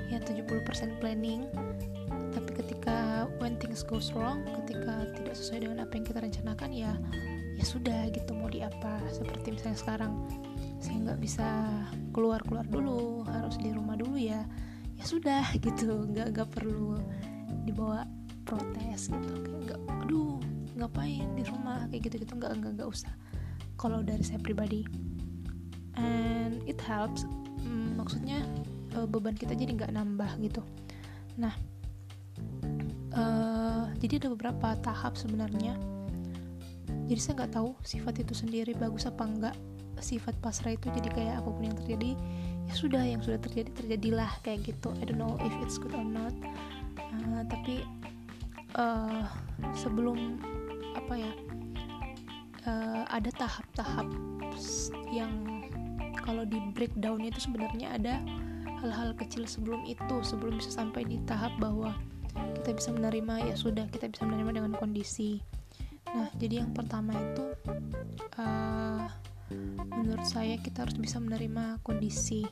ya 0.07 0.23
70% 0.23 1.03
planning. 1.03 1.43
Tapi 2.33 2.49
ketika 2.55 3.27
when 3.43 3.59
things 3.59 3.83
goes 3.83 4.15
wrong 4.15 4.47
ketika 4.63 5.09
tidak 5.17 5.35
sesuai 5.35 5.67
dengan 5.67 5.77
apa 5.83 5.93
yang 5.99 6.05
kita 6.07 6.19
rencanakan 6.23 6.69
ya 6.71 6.91
ya 7.59 7.65
sudah 7.67 8.07
gitu 8.15 8.31
mau 8.31 8.47
di 8.47 8.61
apa. 8.63 9.03
Seperti 9.11 9.59
misalnya 9.59 9.79
sekarang 9.79 10.11
saya 10.79 10.95
nggak 11.03 11.19
bisa 11.19 11.47
keluar 12.15 12.39
keluar 12.47 12.63
dulu 12.63 13.27
harus 13.27 13.59
di 13.59 13.75
rumah 13.75 13.99
dulu 13.99 14.15
ya 14.15 14.45
ya 14.95 15.03
sudah 15.03 15.43
gitu. 15.65 16.07
Nggak 16.09 16.31
nggak 16.37 16.49
perlu 16.53 16.95
dibawa 17.67 18.07
protes 18.47 19.11
gitu. 19.11 19.33
Kayak 19.43 19.59
nggak 19.67 19.81
aduh 20.07 20.39
ngapain 20.79 21.27
di 21.35 21.43
rumah? 21.43 21.89
Kayak 21.89 22.07
gitu 22.07 22.15
gitu 22.23 22.33
nggak 22.39 22.55
nggak 22.61 22.71
nggak 22.79 22.89
usah. 22.89 23.13
Kalau 23.73 24.05
dari 24.05 24.21
saya 24.21 24.37
pribadi 24.39 24.85
and 25.97 26.61
it 26.65 26.79
helps 26.81 27.25
hmm, 27.61 27.97
maksudnya 27.97 28.41
uh, 28.97 29.05
beban 29.05 29.37
kita 29.37 29.53
jadi 29.53 29.73
nggak 29.77 29.91
nambah 29.93 30.31
gitu. 30.41 30.61
Nah 31.37 31.53
uh, 33.13 33.85
jadi 34.01 34.23
ada 34.23 34.29
beberapa 34.33 34.75
tahap 34.81 35.15
sebenarnya. 35.15 35.77
Jadi 37.03 37.19
saya 37.19 37.33
nggak 37.43 37.53
tahu 37.55 37.75
sifat 37.83 38.23
itu 38.23 38.33
sendiri 38.33 38.71
bagus 38.77 39.05
apa 39.05 39.23
enggak 39.27 39.55
sifat 40.03 40.35
pasrah 40.43 40.75
itu 40.75 40.91
jadi 40.91 41.09
kayak 41.15 41.35
apa 41.39 41.49
pun 41.53 41.63
yang 41.63 41.77
terjadi 41.79 42.11
ya 42.67 42.73
sudah 42.75 43.03
yang 43.07 43.21
sudah 43.23 43.39
terjadi 43.39 43.71
terjadilah 43.75 44.31
kayak 44.43 44.67
gitu. 44.67 44.91
I 44.99 45.07
don't 45.07 45.19
know 45.19 45.39
if 45.39 45.53
it's 45.63 45.79
good 45.79 45.95
or 45.95 46.03
not. 46.03 46.35
Uh, 46.97 47.43
tapi 47.47 47.83
uh, 48.75 49.27
sebelum 49.77 50.41
apa 50.93 51.13
ya 51.19 51.31
uh, 52.67 53.03
ada 53.11 53.29
tahap-tahap 53.35 54.07
yang 55.11 55.52
kalau 56.23 56.47
di 56.47 56.57
breakdown 56.71 57.19
itu 57.19 57.43
sebenarnya 57.43 57.99
ada 57.99 58.15
hal-hal 58.83 59.11
kecil 59.15 59.43
sebelum 59.47 59.83
itu 59.87 60.15
sebelum 60.23 60.59
bisa 60.59 60.71
sampai 60.71 61.03
di 61.07 61.19
tahap 61.27 61.51
bahwa 61.59 61.95
kita 62.59 62.75
bisa 62.75 62.89
menerima 62.95 63.53
ya 63.53 63.55
sudah 63.55 63.85
kita 63.91 64.09
bisa 64.09 64.23
menerima 64.27 64.63
dengan 64.63 64.73
kondisi. 64.79 65.43
Nah 66.15 66.31
jadi 66.39 66.63
yang 66.63 66.71
pertama 66.71 67.11
itu 67.15 67.45
uh, 68.39 69.07
menurut 69.93 70.25
saya 70.25 70.57
kita 70.59 70.87
harus 70.87 70.97
bisa 70.99 71.19
menerima 71.19 71.83
kondisi 71.83 72.43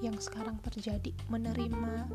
yang 0.00 0.16
sekarang 0.18 0.58
terjadi. 0.62 1.14
Menerima 1.30 2.10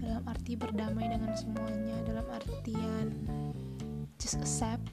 dalam 0.00 0.22
arti 0.28 0.56
berdamai 0.56 1.08
dengan 1.08 1.32
semuanya 1.36 1.96
dalam 2.04 2.26
artian 2.28 3.06
just 4.20 4.36
accept 4.36 4.84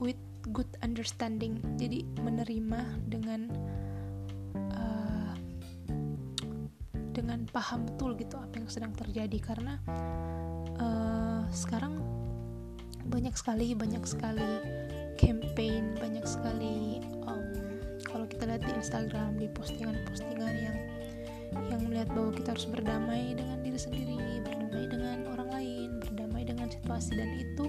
with 0.00 0.18
good 0.54 0.68
understanding. 0.80 1.60
Jadi 1.76 2.06
menerima 2.22 2.80
dengan 3.10 3.50
paham 7.50 7.88
betul 7.88 8.14
gitu 8.16 8.36
apa 8.38 8.54
yang 8.60 8.68
sedang 8.70 8.92
terjadi. 8.94 9.38
Karena 9.40 9.80
uh, 10.78 11.42
sekarang 11.50 11.98
banyak 13.08 13.32
sekali 13.34 13.72
banyak 13.72 14.04
sekali 14.04 14.52
campaign 15.16 15.96
banyak 15.96 16.28
sekali 16.28 17.00
um, 17.24 17.48
kalau 18.04 18.28
kita 18.28 18.44
lihat 18.44 18.62
di 18.62 18.72
Instagram 18.76 19.40
di 19.40 19.48
postingan-postingan 19.56 20.54
yang 20.54 20.78
yang 21.72 21.80
melihat 21.88 22.12
bahwa 22.12 22.30
kita 22.36 22.52
harus 22.52 22.68
berdamai 22.68 23.32
dengan 23.32 23.58
diri 23.64 23.80
sendiri 23.80 24.44
berdamai 24.44 24.84
dengan 24.86 25.18
orang 25.32 25.48
lain 25.48 25.88
berdamai 26.04 26.42
dengan 26.44 26.68
situasi. 26.68 27.16
Dan 27.16 27.30
itu 27.40 27.66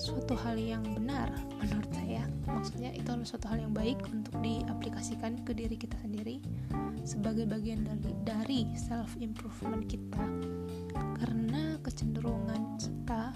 suatu 0.00 0.36
hal 0.36 0.56
yang 0.56 0.84
benar 0.96 1.32
maksudnya 2.76 2.92
itu 2.92 3.08
adalah 3.08 3.24
suatu 3.32 3.46
hal 3.48 3.58
yang 3.64 3.72
baik 3.72 3.96
untuk 4.12 4.36
diaplikasikan 4.44 5.40
ke 5.48 5.56
diri 5.56 5.80
kita 5.80 5.96
sendiri 5.96 6.44
sebagai 7.08 7.48
bagian 7.48 7.88
dari 7.88 8.12
dari 8.20 8.60
self 8.76 9.16
improvement 9.16 9.80
kita. 9.88 10.20
Karena 11.16 11.80
kecenderungan 11.80 12.76
kita 12.76 13.32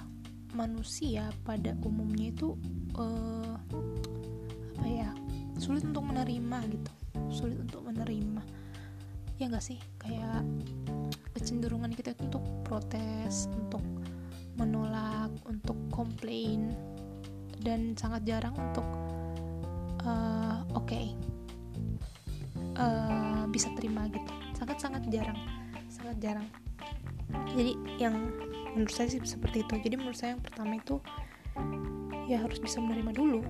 manusia 0.52 1.32
pada 1.40 1.73
umumnya 1.80 2.37
itu 2.37 2.52
uh, 3.00 3.56
apa 4.76 4.85
ya 4.85 5.09
sulit 5.56 5.88
untuk 5.88 6.04
menerima 6.04 6.59
gitu. 6.76 6.92
Sulit 7.32 7.56
untuk 7.64 7.80
menerima. 7.88 8.44
Ya 9.40 9.49
nggak 9.49 9.64
sih? 9.64 9.80
Kayak 10.04 10.44
kecenderungan 11.32 11.97
kita 11.97 12.12
itu 12.12 12.28
untuk 12.28 12.44
protes 12.68 13.49
untuk 13.56 13.80
menolak 14.61 15.32
untuk 15.49 15.80
komplain 15.88 16.76
dan 17.64 17.97
sangat 17.97 18.28
jarang 18.28 18.52
untuk 18.52 18.85
uh, 20.04 20.64
oke. 20.76 20.87
Okay, 20.88 21.12
uh, 22.76 22.80
eh, 22.80 23.42
bisa 23.50 23.69
terima 23.76 24.07
gitu. 24.09 24.33
Sangat 24.57 24.78
sangat 24.80 25.02
jarang. 25.09 25.38
Sangat 25.90 26.16
jarang. 26.21 26.49
Jadi 27.54 27.75
yang 27.99 28.14
menurut 28.75 28.92
saya 28.95 29.11
sih 29.11 29.23
seperti 29.23 29.62
itu. 29.66 29.75
Jadi 29.80 29.95
menurut 29.99 30.19
saya 30.19 30.37
yang 30.38 30.42
pertama 30.42 30.78
itu 30.78 30.99
ya 32.30 32.42
harus 32.42 32.62
bisa 32.62 32.78
menerima 32.78 33.12
dulu. 33.14 33.40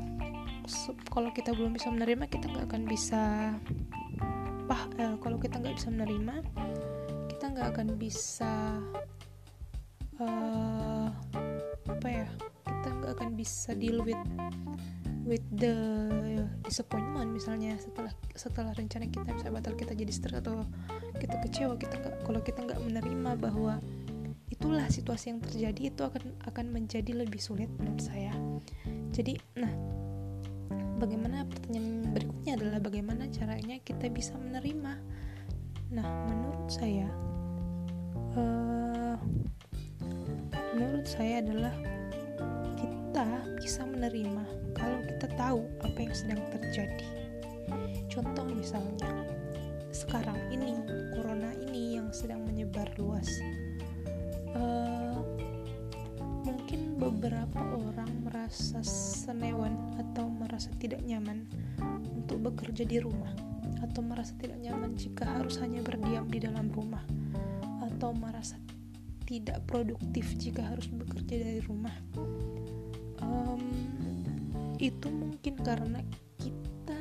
Kalau 1.10 1.30
kita 1.34 1.50
belum 1.52 1.74
bisa 1.74 1.90
menerima 1.90 2.30
kita 2.30 2.46
nggak 2.46 2.66
akan 2.70 2.82
bisa 2.86 3.52
pah 4.70 4.86
eh, 5.02 5.18
kalau 5.18 5.34
kita 5.42 5.58
nggak 5.58 5.74
bisa 5.82 5.90
menerima 5.90 6.34
kita 7.26 7.44
nggak 7.50 7.68
akan 7.74 7.88
bisa 7.98 8.78
uh, 10.22 11.10
apa 11.90 12.06
ya 12.06 12.28
kita 12.62 12.88
nggak 12.94 13.12
akan 13.18 13.30
bisa 13.34 13.74
deal 13.74 13.98
with 14.06 14.20
with 15.30 15.46
the 15.54 15.78
disappointment 16.66 17.30
misalnya 17.30 17.78
setelah 17.78 18.10
setelah 18.34 18.74
rencana 18.74 19.06
kita 19.06 19.30
bisa 19.30 19.46
batal 19.54 19.78
kita 19.78 19.94
jadi 19.94 20.10
stres 20.10 20.42
atau 20.42 20.66
kita 21.22 21.38
kecewa 21.46 21.78
kita 21.78 22.02
kalau 22.26 22.42
kita 22.42 22.66
nggak 22.66 22.82
menerima 22.82 23.38
bahwa 23.38 23.78
itulah 24.50 24.90
situasi 24.90 25.30
yang 25.30 25.38
terjadi 25.38 25.94
itu 25.94 26.02
akan 26.02 26.34
akan 26.50 26.66
menjadi 26.74 27.14
lebih 27.14 27.38
sulit 27.38 27.70
menurut 27.78 28.02
saya. 28.02 28.34
Jadi 29.14 29.38
nah 29.54 29.70
bagaimana 30.98 31.46
pertanyaan 31.46 32.10
berikutnya 32.10 32.52
adalah 32.58 32.78
bagaimana 32.82 33.24
caranya 33.30 33.78
kita 33.86 34.10
bisa 34.10 34.34
menerima? 34.34 34.98
Nah 35.94 36.06
menurut 36.26 36.66
saya 36.66 37.06
uh, 38.34 39.16
menurut 40.74 41.06
saya 41.06 41.38
adalah 41.38 41.74
kita 42.74 43.26
bisa 43.62 43.86
menerima 43.86 44.59
kalau 44.80 44.98
kita 45.04 45.26
tahu 45.36 45.60
apa 45.84 45.98
yang 46.00 46.14
sedang 46.16 46.40
terjadi. 46.48 47.08
Contoh 48.08 48.48
misalnya 48.48 49.12
sekarang 49.92 50.40
ini 50.48 50.80
corona 51.12 51.52
ini 51.68 52.00
yang 52.00 52.08
sedang 52.10 52.42
menyebar 52.48 52.88
luas. 52.96 53.28
Uh, 54.56 55.20
mungkin 56.42 56.96
beberapa 56.96 57.60
orang 57.60 58.10
merasa 58.26 58.82
senewan 58.82 59.76
atau 60.00 60.26
merasa 60.26 60.72
tidak 60.80 61.04
nyaman 61.04 61.46
untuk 62.16 62.50
bekerja 62.50 62.82
di 62.88 62.98
rumah 62.98 63.30
atau 63.84 64.00
merasa 64.02 64.34
tidak 64.40 64.58
nyaman 64.58 64.96
jika 64.98 65.28
harus 65.28 65.60
hanya 65.62 65.84
berdiam 65.84 66.26
di 66.26 66.42
dalam 66.42 66.72
rumah 66.72 67.04
atau 67.84 68.10
merasa 68.16 68.58
tidak 69.28 69.62
produktif 69.70 70.34
jika 70.34 70.66
harus 70.66 70.90
bekerja 70.90 71.46
dari 71.46 71.60
rumah. 71.62 71.94
Um, 73.22 73.62
itu 74.80 75.08
mungkin 75.12 75.54
karena 75.60 76.00
kita 76.40 77.00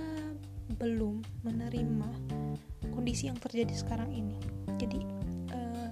belum 0.75 1.23
menerima 1.47 2.09
kondisi 2.91 3.31
yang 3.31 3.39
terjadi 3.39 3.71
sekarang 3.71 4.11
ini 4.11 4.35
jadi 4.75 4.99
uh, 5.55 5.91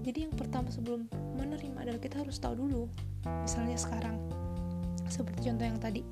jadi 0.00 0.28
yang 0.28 0.34
pertama 0.34 0.72
sebelum 0.72 1.04
menerima 1.36 1.84
adalah 1.84 2.00
kita 2.00 2.24
harus 2.24 2.40
tahu 2.40 2.64
dulu 2.64 2.88
misalnya 3.44 3.76
sekarang 3.76 4.16
seperti 5.12 5.52
contoh 5.52 5.66
yang 5.68 5.80
tadi 5.80 6.02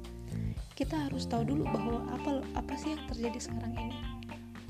kita 0.76 1.08
harus 1.08 1.24
tahu 1.28 1.44
dulu 1.44 1.64
bahwa 1.68 2.04
apa 2.12 2.44
apa 2.56 2.72
sih 2.76 2.96
yang 2.96 3.02
terjadi 3.08 3.38
sekarang 3.40 3.72
ini 3.76 3.96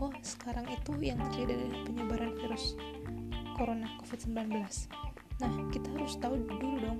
oh 0.03 0.11
sekarang 0.23 0.67
itu 0.71 0.93
yang 0.99 1.19
terjadi 1.31 1.55
adalah 1.59 1.81
penyebaran 1.87 2.33
virus 2.43 2.75
corona 3.55 3.87
COVID-19. 4.03 4.59
Nah, 5.39 5.53
kita 5.71 5.89
harus 5.95 6.19
tahu 6.19 6.35
dulu 6.43 6.83
dong 6.83 6.99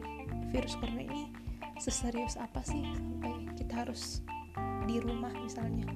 virus 0.55 0.79
corona 0.79 1.03
ini 1.03 1.32
seserius 1.83 2.39
apa 2.39 2.63
sih 2.63 2.87
sampai 2.95 3.35
kita 3.59 3.83
harus 3.83 4.23
di 4.87 5.03
rumah 5.03 5.35
misalnya. 5.43 5.91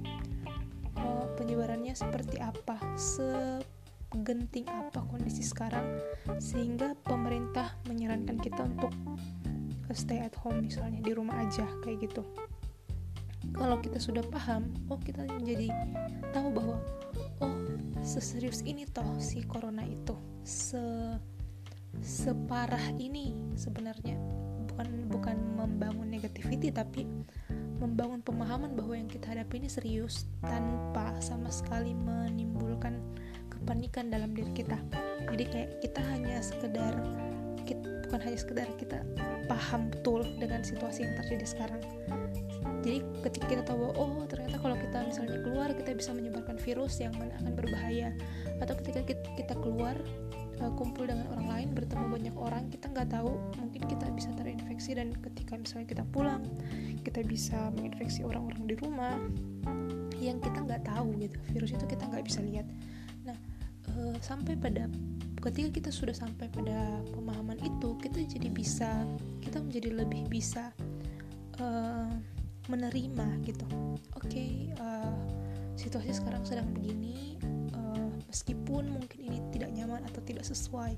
Oh, 0.99 1.31
penyebarannya 1.39 1.95
seperti 1.95 2.43
apa? 2.43 2.75
Segenting 2.99 4.67
apa 4.67 5.07
kondisi 5.07 5.47
sekarang 5.47 5.87
sehingga 6.43 6.99
pemerintah 7.07 7.79
menyarankan 7.87 8.35
kita 8.43 8.67
untuk 8.67 8.91
stay 9.95 10.27
at 10.27 10.35
home 10.35 10.67
misalnya 10.67 10.99
di 11.07 11.15
rumah 11.15 11.39
aja 11.39 11.63
kayak 11.87 12.11
gitu. 12.11 12.27
Kalau 13.55 13.79
kita 13.79 14.03
sudah 14.03 14.27
paham, 14.27 14.75
oh 14.91 14.99
kita 14.99 15.23
menjadi 15.23 15.71
tahu 16.35 16.51
bahwa 16.51 16.83
oh 17.47 17.55
seserius 18.03 18.67
ini 18.67 18.91
toh 18.91 19.07
si 19.23 19.47
corona 19.47 19.87
itu 19.87 20.19
se 20.43 20.83
separah 22.03 22.93
ini 22.99 23.55
sebenarnya 23.55 24.19
bukan 24.77 25.09
bukan 25.09 25.37
membangun 25.57 26.13
negativity 26.13 26.69
tapi 26.69 27.09
membangun 27.81 28.21
pemahaman 28.21 28.77
bahwa 28.77 28.93
yang 28.93 29.09
kita 29.09 29.33
hadapi 29.33 29.65
ini 29.65 29.73
serius 29.73 30.29
tanpa 30.45 31.17
sama 31.25 31.49
sekali 31.49 31.97
menimbulkan 31.97 33.01
kepanikan 33.49 34.13
dalam 34.13 34.37
diri 34.37 34.53
kita. 34.53 34.77
Jadi 35.33 35.45
kayak 35.49 35.71
kita 35.81 36.01
hanya 36.13 36.45
sekedar 36.45 36.93
kita, 37.65 37.89
bukan 38.05 38.21
hanya 38.21 38.39
sekedar 38.39 38.69
kita 38.77 39.01
paham 39.49 39.89
betul 39.89 40.29
dengan 40.37 40.61
situasi 40.61 41.09
yang 41.09 41.17
terjadi 41.25 41.47
sekarang. 41.49 41.81
Jadi 42.85 43.01
ketika 43.25 43.47
kita 43.49 43.63
tahu 43.65 43.97
oh 43.97 44.29
ternyata 44.29 44.61
kalau 44.61 44.77
kita 44.77 45.09
misalnya 45.09 45.41
keluar 45.41 45.73
kita 45.73 45.97
bisa 45.97 46.13
menyebarkan 46.13 46.61
virus 46.61 47.01
yang 47.01 47.17
akan 47.17 47.53
berbahaya. 47.57 48.13
Atau 48.61 48.77
ketika 48.85 49.17
kita 49.41 49.57
keluar 49.57 49.97
uh, 50.61 50.73
kumpul 50.77 51.09
dengan 51.09 51.27
orang 51.37 51.49
lain 51.49 51.69
bertemu 51.77 52.05
banyak 52.09 52.37
orang 52.37 52.65
kita 52.73 52.87
nggak 52.93 53.09
tahu 53.13 53.33
mungkin 53.61 53.83
kita 53.89 54.07
bisa 54.13 54.31
terinfeksi 54.37 54.97
dan 54.97 55.13
ketika 55.21 55.57
misalnya 55.57 55.87
kita 55.89 56.05
pulang 56.09 56.43
kita 57.05 57.21
bisa 57.23 57.71
menginfeksi 57.77 58.27
orang-orang 58.27 58.65
di 58.67 58.75
rumah 58.81 59.17
yang 60.17 60.41
kita 60.41 60.59
nggak 60.65 60.83
tahu 60.89 61.13
gitu. 61.21 61.37
Virus 61.53 61.71
itu 61.77 61.85
kita 61.87 62.09
nggak 62.09 62.25
bisa 62.25 62.41
lihat. 62.43 62.67
Nah 63.23 63.37
uh, 63.95 64.17
sampai 64.25 64.57
pada 64.57 64.89
ketika 65.45 65.69
kita 65.71 65.91
sudah 65.95 66.17
sampai 66.17 66.51
pada 66.51 66.99
pemahaman 67.15 67.61
itu 67.63 67.95
kita 68.03 68.19
jadi 68.27 68.49
bisa 68.51 68.91
kita 69.39 69.63
menjadi 69.63 69.95
lebih 69.95 70.27
bisa 70.27 70.75
uh, 71.63 72.11
menerima 72.67 73.27
gitu. 73.47 73.67
Oke 74.19 74.27
okay, 74.27 74.51
uh, 74.83 75.15
situasi 75.79 76.17
sekarang 76.17 76.43
sedang 76.43 76.67
begini 76.75 77.39
meskipun 78.37 78.93
mungkin 78.93 79.33
ini 79.33 79.41
tidak 79.49 79.73
nyaman 79.73 80.05
atau 80.13 80.21
tidak 80.21 80.45
sesuai 80.45 80.93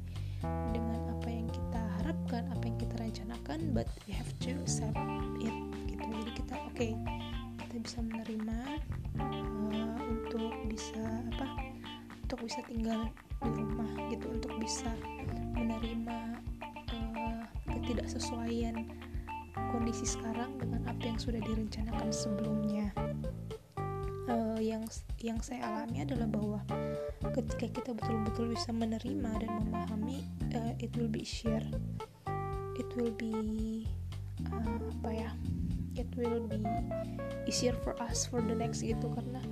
dengan 0.75 1.07
apa 1.07 1.31
yang 1.31 1.47
kita 1.47 1.83
harapkan 2.03 2.51
apa 2.51 2.67
yang 2.67 2.75
kita 2.83 2.99
rencanakan 2.99 3.71
but 3.71 3.87
we 4.03 4.11
have 4.11 4.27
to 4.43 4.51
accept 4.59 4.99
it 5.39 5.55
gitu. 5.87 6.03
Jadi 6.03 6.33
kita 6.35 6.55
oke 6.59 6.75
okay, 6.75 6.99
kita 7.63 7.79
bisa 7.79 8.03
menerima 8.03 8.59
uh, 9.23 9.99
untuk 10.03 10.51
bisa 10.67 10.99
apa 11.31 11.47
untuk 12.27 12.43
bisa 12.43 12.59
tinggal 12.67 13.07
di 13.39 13.63
rumah 13.63 13.91
gitu. 14.11 14.27
Untuk 14.35 14.53
bisa 14.59 14.91
menerima 15.55 16.43
uh, 16.91 17.43
ketidaksesuaian 17.71 18.83
kondisi 19.71 20.11
sekarang 20.11 20.59
dengan 20.59 20.91
apa 20.91 21.07
yang 21.07 21.23
sudah 21.23 21.39
direncanakan 21.47 22.11
sebelumnya. 22.11 22.91
Uh, 24.27 24.59
yang 24.59 24.83
yang 25.23 25.39
saya 25.39 25.65
alami 25.71 26.03
adalah 26.03 26.27
bahwa 26.27 26.61
ketika 27.33 27.67
kita 27.69 27.91
betul-betul 27.97 28.53
bisa 28.53 28.71
menerima 28.73 29.31
dan 29.41 29.51
memahami 29.65 30.25
uh, 30.55 30.73
it 30.81 30.93
will 30.97 31.11
be 31.11 31.23
share 31.23 31.65
it 32.79 32.89
will 32.95 33.13
be 33.19 33.85
uh, 34.53 34.79
apa 35.03 35.11
ya 35.11 35.31
it 35.99 36.07
will 36.15 36.47
be 36.47 36.63
easier 37.51 37.75
for 37.83 37.99
us 37.99 38.31
for 38.31 38.39
the 38.39 38.55
next 38.55 38.87
gitu. 38.87 39.11
Karena 39.11 39.43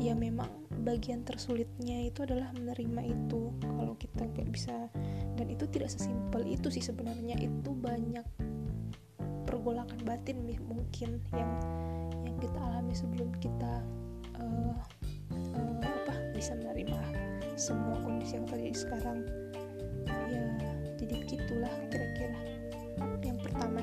ya 0.00 0.16
memang 0.16 0.48
bagian 0.82 1.22
tersulitnya 1.22 2.08
itu 2.08 2.24
adalah 2.24 2.48
menerima 2.56 3.12
itu. 3.12 3.52
Kalau 3.60 3.94
kita 4.00 4.24
nggak 4.24 4.48
bisa 4.48 4.88
dan 5.36 5.46
itu 5.52 5.68
tidak 5.68 5.92
sesimpel 5.92 6.42
itu 6.48 6.72
sih 6.72 6.82
sebenarnya. 6.82 7.36
Itu 7.38 7.76
banyak 7.76 8.24
pergolakan 9.44 10.00
batin 10.08 10.40
mungkin 10.64 11.20
yang 11.36 11.50
yang 12.24 12.36
kita 12.40 12.58
alami 12.58 12.96
sebelum 12.96 13.28
kita 13.36 13.84
bisa 16.42 16.58
menerima 16.58 16.98
semua 17.54 18.02
kondisi 18.02 18.34
yang 18.34 18.50
terjadi 18.50 18.74
sekarang. 18.74 19.22
Ya 20.26 20.42
jadi 20.98 21.14
begitulah 21.22 21.70
kira-kira 21.86 22.40
yang 23.22 23.38
pertama. 23.38 23.78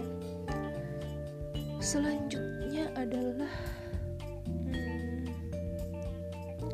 Selanjutnya 1.79 2.91
adalah 2.99 3.47
hmm, 4.43 5.31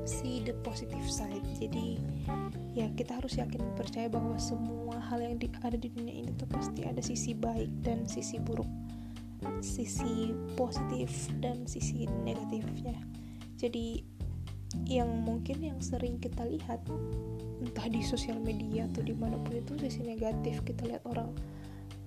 si 0.10 0.41
the 0.41 0.58
positive 0.65 1.06
side. 1.06 1.45
Jadi 1.62 2.02
ya 2.74 2.89
kita 2.98 3.21
harus 3.21 3.38
yakin 3.38 3.62
percaya 3.78 4.10
bahwa 4.10 4.41
semua 4.41 4.98
hal 4.98 5.21
yang 5.21 5.38
di, 5.38 5.54
ada 5.62 5.78
di 5.78 5.93
dunia 5.93 6.26
ini 6.26 6.34
tuh 6.34 6.50
pasti 6.50 6.82
ada 6.82 7.06
sisi 7.06 7.38
baik 7.38 7.69
dan 7.86 8.10
sisi 8.10 8.41
buruk 8.41 8.65
sisi 9.62 10.34
positif 10.58 11.30
dan 11.38 11.69
sisi 11.69 12.10
negatifnya. 12.26 12.98
Jadi 13.62 14.14
yang 14.85 15.09
mungkin 15.23 15.63
yang 15.63 15.79
sering 15.79 16.19
kita 16.19 16.43
lihat 16.45 16.83
entah 17.63 17.88
di 17.88 18.03
sosial 18.03 18.38
media 18.38 18.85
atau 18.91 19.01
di 19.01 19.15
mana 19.15 19.39
pun 19.41 19.57
itu 19.57 19.73
sisi 19.79 20.03
negatif 20.03 20.61
kita 20.67 20.85
lihat 20.85 21.01
orang 21.07 21.31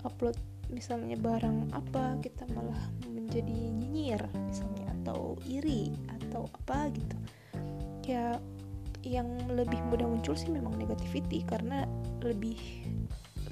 upload 0.06 0.36
misalnya 0.68 1.16
barang 1.16 1.72
apa 1.72 2.20
kita 2.20 2.44
malah 2.52 2.92
menjadi 3.08 3.48
nyinyir 3.48 4.20
misalnya 4.46 4.92
atau 5.02 5.40
iri 5.48 5.88
atau 6.20 6.44
apa 6.64 6.92
gitu. 6.92 7.16
Ya 8.04 8.36
yang 9.06 9.28
lebih 9.54 9.78
mudah 9.88 10.04
muncul 10.04 10.36
sih 10.36 10.52
memang 10.52 10.76
negativity 10.76 11.40
karena 11.46 11.88
lebih 12.20 12.58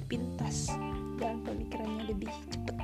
pintas 0.07 0.71
dan 1.19 1.43
pemikirannya 1.43 2.07
lebih 2.13 2.31
cepat 2.53 2.76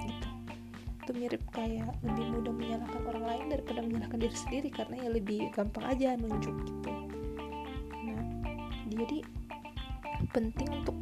mirip 1.14 1.46
kayak 1.54 1.94
lebih 2.02 2.26
mudah 2.34 2.54
menyalahkan 2.54 3.02
orang 3.06 3.26
lain 3.30 3.46
daripada 3.54 3.80
menyalahkan 3.86 4.20
diri 4.20 4.36
sendiri 4.36 4.70
karena 4.74 4.96
ya 5.06 5.10
lebih 5.14 5.42
gampang 5.54 5.86
aja 5.86 6.18
nunjuk 6.18 6.56
gitu. 6.66 6.92
Nah 8.02 8.22
jadi 8.90 9.18
penting 10.34 10.70
untuk 10.82 10.98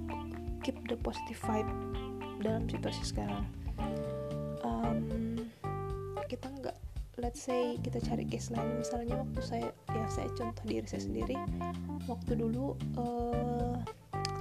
keep 0.62 0.76
the 0.91 1.00
positive 1.00 1.39
vibe 1.47 1.71
dalam 2.43 2.67
situasi 2.67 3.04
sekarang. 3.08 3.47
Um, 4.62 5.39
kita 6.28 6.52
nggak 6.52 6.78
let's 7.19 7.39
say 7.39 7.80
kita 7.80 8.04
cari 8.04 8.28
case 8.28 8.52
lain. 8.52 8.84
Misalnya 8.84 9.15
waktu 9.24 9.39
saya 9.39 9.67
ya 9.95 10.06
saya 10.12 10.28
contoh 10.36 10.63
diri 10.67 10.86
saya 10.86 11.08
sendiri. 11.08 11.39
Waktu 12.12 12.36
dulu 12.36 12.76
uh, 13.00 13.80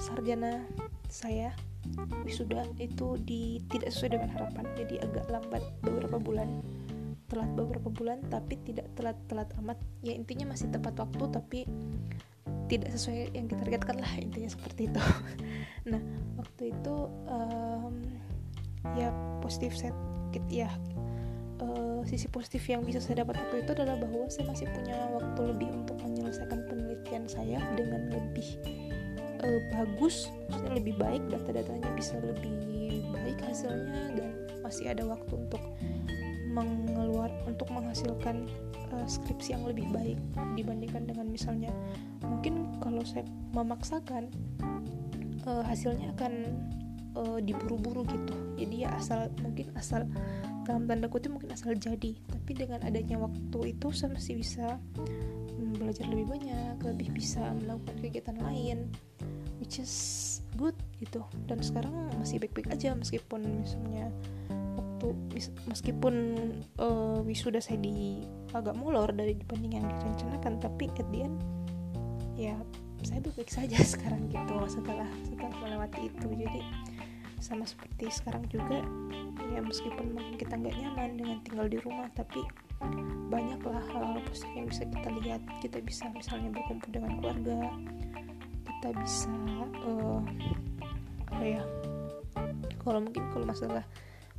sarjana 0.03 0.67
saya 1.07 1.55
wisuda 2.25 2.67
itu 2.79 3.17
di 3.25 3.63
tidak 3.73 3.91
sesuai 3.93 4.19
dengan 4.19 4.31
harapan. 4.35 4.65
Jadi 4.77 4.95
agak 5.03 5.25
lambat 5.29 5.63
beberapa 5.83 6.17
bulan 6.21 6.49
telat 7.31 7.47
beberapa 7.55 7.87
bulan 7.95 8.19
tapi 8.27 8.59
tidak 8.67 8.91
telat-telat 8.99 9.49
amat. 9.63 9.79
Ya 10.03 10.19
intinya 10.19 10.51
masih 10.51 10.67
tepat 10.75 10.99
waktu 10.99 11.25
tapi 11.31 11.61
tidak 12.67 12.91
sesuai 12.95 13.35
yang 13.35 13.47
kita 13.47 13.63
targetkan 13.67 13.97
lah 14.03 14.13
intinya 14.19 14.51
seperti 14.51 14.91
itu. 14.91 15.01
Nah 15.81 16.03
waktu 16.37 16.77
itu 16.77 16.97
um, 17.25 18.05
ya 18.93 19.09
positif 19.41 19.73
set 19.73 19.97
ya 20.53 20.69
uh, 21.63 22.01
sisi 22.05 22.29
positif 22.29 22.65
yang 22.69 22.85
bisa 22.85 23.01
saya 23.01 23.25
dapat 23.25 23.41
waktu 23.41 23.65
itu 23.65 23.71
adalah 23.73 23.97
bahwa 23.97 24.29
saya 24.29 24.45
masih 24.49 24.67
punya 24.73 24.97
waktu 25.15 25.41
lebih 25.57 25.69
untuk 25.73 25.97
menyelesaikan 26.05 26.61
penelitian 26.69 27.25
saya 27.29 27.59
dengan 27.77 28.13
lebih 28.13 28.61
bagus 29.75 30.31
maksudnya 30.49 30.73
lebih 30.79 30.95
baik 31.01 31.23
data-datanya 31.33 31.91
bisa 31.99 32.19
lebih 32.23 33.03
baik 33.11 33.39
hasilnya 33.43 34.15
dan 34.15 34.29
masih 34.63 34.87
ada 34.93 35.03
waktu 35.03 35.33
untuk 35.35 35.63
mengeluar 36.51 37.31
untuk 37.47 37.71
menghasilkan 37.71 38.51
uh, 38.91 39.07
skripsi 39.07 39.55
yang 39.55 39.65
lebih 39.67 39.87
baik 39.95 40.19
dibandingkan 40.59 41.07
dengan 41.07 41.31
misalnya 41.31 41.71
mungkin 42.27 42.75
kalau 42.83 43.03
saya 43.07 43.23
memaksakan 43.55 44.31
uh, 45.47 45.63
hasilnya 45.63 46.11
akan 46.19 46.33
uh, 47.15 47.39
diburu-buru 47.39 48.03
gitu. 48.11 48.35
Jadi 48.59 48.87
ya 48.87 48.95
asal 48.99 49.31
mungkin 49.41 49.71
asal 49.79 50.05
dalam 50.67 50.87
tanda 50.87 51.07
kutip 51.07 51.33
mungkin 51.33 51.55
asal 51.55 51.75
jadi. 51.79 52.15
Tapi 52.19 52.51
dengan 52.55 52.83
adanya 52.83 53.17
waktu 53.19 53.75
itu 53.75 53.95
saya 53.95 54.15
masih 54.15 54.43
bisa 54.43 54.79
um, 55.55 55.73
belajar 55.79 56.07
lebih 56.11 56.27
banyak 56.27 56.77
lebih 56.83 57.09
bisa 57.15 57.55
melakukan 57.63 57.97
kegiatan 58.03 58.39
lain 58.43 58.91
which 59.71 59.87
is 59.87 60.43
good 60.59 60.75
gitu. 60.99 61.23
Dan 61.47 61.63
sekarang 61.63 61.95
masih 62.19 62.43
baik-baik 62.43 62.75
aja 62.75 62.91
meskipun 62.91 63.63
misalnya 63.63 64.11
waktu 64.75 65.15
meskipun 65.71 66.15
uh, 66.83 67.23
wisuda 67.23 67.63
saya 67.63 67.79
di 67.79 68.27
agak 68.51 68.75
molor 68.75 69.15
dari 69.15 69.39
dibanding 69.39 69.79
yang 69.79 69.87
direncanakan 69.87 70.59
tapi 70.59 70.91
at 70.99 71.07
the 71.15 71.23
end 71.23 71.39
ya 72.35 72.59
saya 73.07 73.23
baik-baik 73.23 73.47
saja 73.47 73.79
sekarang 73.95 74.27
gitu 74.27 74.59
setelah 74.67 75.07
setelah 75.23 75.55
melewati 75.63 76.11
itu. 76.11 76.27
Jadi 76.35 76.67
sama 77.39 77.63
seperti 77.63 78.11
sekarang 78.11 78.43
juga 78.51 78.83
ya 79.55 79.63
meskipun 79.63 80.19
mungkin 80.19 80.35
kita 80.35 80.59
nggak 80.59 80.75
nyaman 80.83 81.15
dengan 81.15 81.39
tinggal 81.47 81.71
di 81.71 81.79
rumah 81.87 82.11
tapi 82.19 82.43
banyaklah 83.31 83.87
hal 83.95 84.19
positif 84.27 84.51
yang 84.51 84.67
bisa 84.67 84.83
kita 84.83 85.09
lihat. 85.23 85.43
Kita 85.63 85.79
bisa 85.79 86.11
misalnya 86.11 86.59
berkumpul 86.59 86.91
dengan 86.91 87.23
keluarga 87.23 87.71
kita 88.81 88.97
bisa 88.97 89.29
uh, 89.85 90.25
apa 91.29 91.45
ya 91.45 91.63
kalau 92.81 93.05
mungkin 93.05 93.29
kalau 93.29 93.45
masalah 93.45 93.85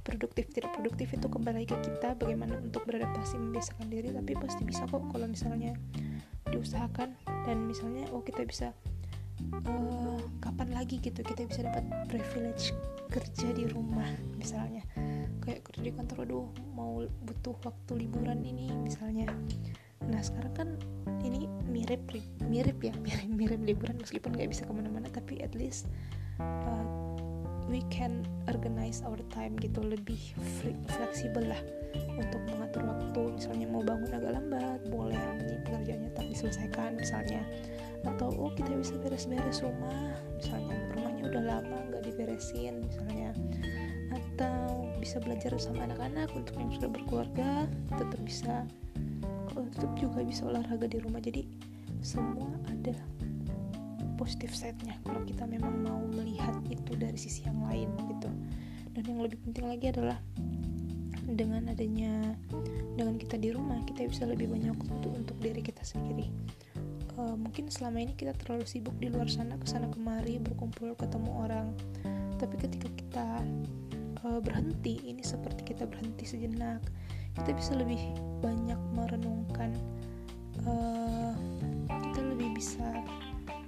produktif 0.02 0.50
tidak 0.50 0.74
produktif 0.74 1.14
itu 1.14 1.30
kembali 1.30 1.70
ke 1.70 1.78
kita 1.86 2.18
bagaimana 2.18 2.58
untuk 2.58 2.82
beradaptasi 2.90 3.38
membiasakan 3.38 3.86
diri 3.94 4.10
tapi 4.10 4.34
pasti 4.34 4.66
bisa 4.66 4.90
kok 4.90 5.06
kalau 5.14 5.30
misalnya 5.30 5.78
diusahakan 6.50 7.14
dan 7.46 7.70
misalnya 7.70 8.10
oh 8.10 8.26
kita 8.26 8.42
bisa 8.42 8.74
uh, 9.70 10.18
kapan 10.42 10.74
lagi 10.74 10.98
gitu 10.98 11.22
kita 11.22 11.46
bisa 11.46 11.70
dapat 11.70 11.86
privilege 12.10 12.74
kerja 13.12 13.52
di 13.52 13.68
rumah 13.68 14.08
misalnya. 14.40 14.82
Kayak 15.44 15.68
kerja 15.68 15.82
di 15.84 15.92
kantor 15.92 16.18
aduh 16.24 16.48
mau 16.74 17.04
butuh 17.28 17.56
waktu 17.66 18.08
liburan 18.08 18.42
ini 18.46 18.72
misalnya 18.72 19.28
nah 20.10 20.22
sekarang 20.24 20.54
kan 20.58 20.70
ini 21.22 21.46
mirip 21.70 22.02
mirip 22.50 22.78
ya 22.82 22.94
mirip 23.06 23.30
mirip 23.30 23.62
liburan 23.62 23.98
meskipun 24.02 24.34
nggak 24.34 24.50
bisa 24.50 24.66
ke 24.66 24.74
mana-mana 24.74 25.08
tapi 25.10 25.42
at 25.42 25.54
least 25.54 25.90
uh, 26.42 26.86
we 27.72 27.80
can 27.88 28.28
organize 28.52 29.00
our 29.08 29.18
time 29.32 29.56
gitu 29.64 29.80
lebih 29.80 30.20
fleksibel 30.92 31.48
lah 31.48 31.62
untuk 32.20 32.44
mengatur 32.52 32.84
waktu. 32.84 33.22
Misalnya 33.40 33.68
mau 33.72 33.80
bangun 33.80 34.12
agak 34.12 34.32
lambat 34.36 34.80
boleh 34.92 35.18
pekerjaannya 35.64 36.12
tak 36.12 36.28
diselesaikan 36.28 37.00
misalnya. 37.00 37.42
Atau 38.04 38.36
oh 38.36 38.52
kita 38.60 38.76
bisa 38.76 39.00
beres-beres 39.00 39.64
rumah 39.64 40.20
misalnya 40.36 40.76
rumahnya 40.98 41.24
udah 41.32 41.44
lama 41.48 41.78
nggak 41.88 42.04
diberesin 42.12 42.84
misalnya. 42.84 43.32
Atau 44.12 44.92
bisa 45.00 45.24
belajar 45.24 45.56
sama 45.56 45.88
anak-anak 45.88 46.28
untuk 46.36 46.60
yang 46.60 46.72
sudah 46.76 46.90
berkeluarga 46.92 47.72
tetap 47.96 48.20
bisa 48.28 48.68
tetap 49.52 49.92
juga 50.00 50.24
bisa 50.24 50.48
olahraga 50.48 50.88
di 50.88 50.98
rumah. 51.04 51.20
Jadi 51.20 51.44
semua 52.02 52.50
ada 52.72 52.96
positif 54.22 54.54
side-nya 54.54 55.02
kalau 55.02 55.26
kita 55.26 55.50
memang 55.50 55.82
mau 55.82 56.02
melihat 56.14 56.54
itu 56.70 56.94
dari 56.94 57.18
sisi 57.18 57.42
yang 57.46 57.58
lain 57.66 57.90
gitu. 58.06 58.30
Dan 58.94 59.04
yang 59.08 59.20
lebih 59.26 59.42
penting 59.50 59.66
lagi 59.66 59.90
adalah 59.90 60.20
dengan 61.32 61.72
adanya 61.72 62.36
dengan 63.00 63.16
kita 63.16 63.40
di 63.40 63.56
rumah 63.56 63.80
kita 63.88 64.04
bisa 64.06 64.28
lebih 64.28 64.52
banyak 64.52 64.76
waktu 64.76 65.08
untuk 65.10 65.38
diri 65.40 65.64
kita 65.64 65.82
sendiri. 65.82 66.28
Uh, 67.18 67.36
mungkin 67.36 67.68
selama 67.68 68.02
ini 68.04 68.14
kita 68.16 68.36
terlalu 68.40 68.64
sibuk 68.68 68.96
di 69.00 69.12
luar 69.12 69.28
sana 69.28 69.60
ke 69.60 69.68
sana 69.68 69.88
kemari 69.92 70.38
berkumpul 70.38 70.94
ketemu 70.96 71.32
orang. 71.42 71.68
Tapi 72.38 72.56
ketika 72.58 72.90
kita 72.94 73.28
uh, 74.26 74.40
berhenti 74.42 75.02
ini 75.06 75.22
seperti 75.26 75.74
kita 75.76 75.90
berhenti 75.90 76.26
sejenak 76.26 76.82
kita 77.40 77.52
bisa 77.56 77.72
lebih 77.80 78.02
banyak 78.42 78.80
merenungkan 78.96 79.72
uh, 80.68 81.34
kita 81.90 82.20
lebih 82.36 82.50
bisa 82.58 82.88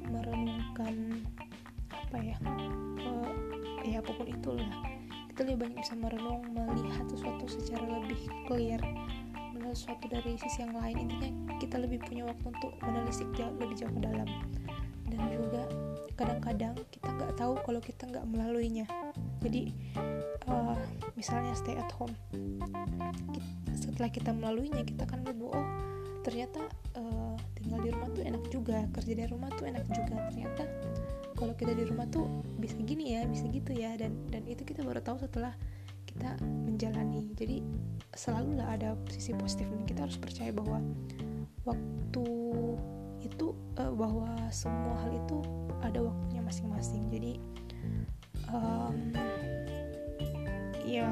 merenungkan 0.09 1.23
apa 1.89 2.17
ya 2.19 2.37
uh, 2.45 3.31
ya 3.83 3.99
apa 3.99 4.11
pun 4.15 4.27
itulah. 4.27 4.69
Kita 5.33 5.49
lebih 5.49 5.65
banyak 5.65 5.77
bisa 5.81 5.93
merenung 5.97 6.45
melihat 6.53 7.05
sesuatu 7.09 7.45
secara 7.49 8.05
lebih 8.05 8.21
clear 8.45 8.77
melihat 9.53 9.75
sesuatu 9.77 10.05
dari 10.05 10.37
sisi 10.37 10.61
yang 10.61 10.77
lain. 10.77 11.09
Intinya 11.09 11.29
kita 11.57 11.75
lebih 11.81 11.99
punya 12.05 12.29
waktu 12.29 12.45
untuk 12.53 12.71
menelisik 12.85 13.29
jauh, 13.33 13.53
lebih 13.57 13.75
jauh 13.81 13.93
ke 13.97 14.01
dalam. 14.05 14.29
Dan 15.09 15.21
juga 15.29 15.63
kadang-kadang 16.13 16.77
kita 16.93 17.09
nggak 17.09 17.33
tahu 17.37 17.53
kalau 17.65 17.81
kita 17.81 18.03
nggak 18.05 18.25
melaluinya. 18.29 18.85
Jadi 19.41 19.73
uh, 20.45 20.77
misalnya 21.23 21.55
stay 21.55 21.79
at 21.79 21.87
home. 21.95 22.11
Setelah 23.71 24.11
kita 24.11 24.35
melaluinya 24.35 24.83
kita 24.83 25.07
akan 25.07 25.23
lebih 25.23 25.55
oh 25.55 25.67
ternyata 26.27 26.67
uh, 26.99 27.39
tinggal 27.55 27.79
di 27.79 27.89
rumah 27.95 28.09
tuh 28.11 28.23
enak 28.27 28.43
juga 28.51 28.77
kerja 28.91 29.13
dari 29.15 29.29
rumah 29.31 29.47
tuh 29.55 29.71
enak 29.71 29.87
juga. 29.87 30.19
Ternyata 30.27 30.63
kalau 31.39 31.55
kita 31.55 31.71
di 31.71 31.87
rumah 31.87 32.03
tuh 32.11 32.27
bisa 32.59 32.75
gini 32.83 33.15
ya 33.15 33.23
bisa 33.23 33.47
gitu 33.47 33.71
ya. 33.71 33.95
Dan 33.95 34.19
dan 34.27 34.43
itu 34.51 34.67
kita 34.67 34.83
baru 34.83 34.99
tahu 34.99 35.23
setelah 35.23 35.55
kita 36.03 36.35
menjalani. 36.43 37.31
Jadi 37.39 37.63
selalu 38.19 38.59
lah 38.59 38.75
ada 38.75 38.99
sisi 39.07 39.31
positif 39.31 39.71
dan 39.71 39.87
kita 39.87 40.03
harus 40.03 40.19
percaya 40.19 40.51
bahwa 40.51 40.83
waktu 41.63 42.27
itu 43.23 43.55
uh, 43.79 43.95
bahwa 43.95 44.27
semua 44.51 44.99
hal 45.07 45.15
itu 45.15 45.39
ada 45.79 46.03
waktunya 46.03 46.43
masing-masing. 46.43 47.07
Jadi 47.07 47.39
um, 48.51 49.15
ya 50.83 51.09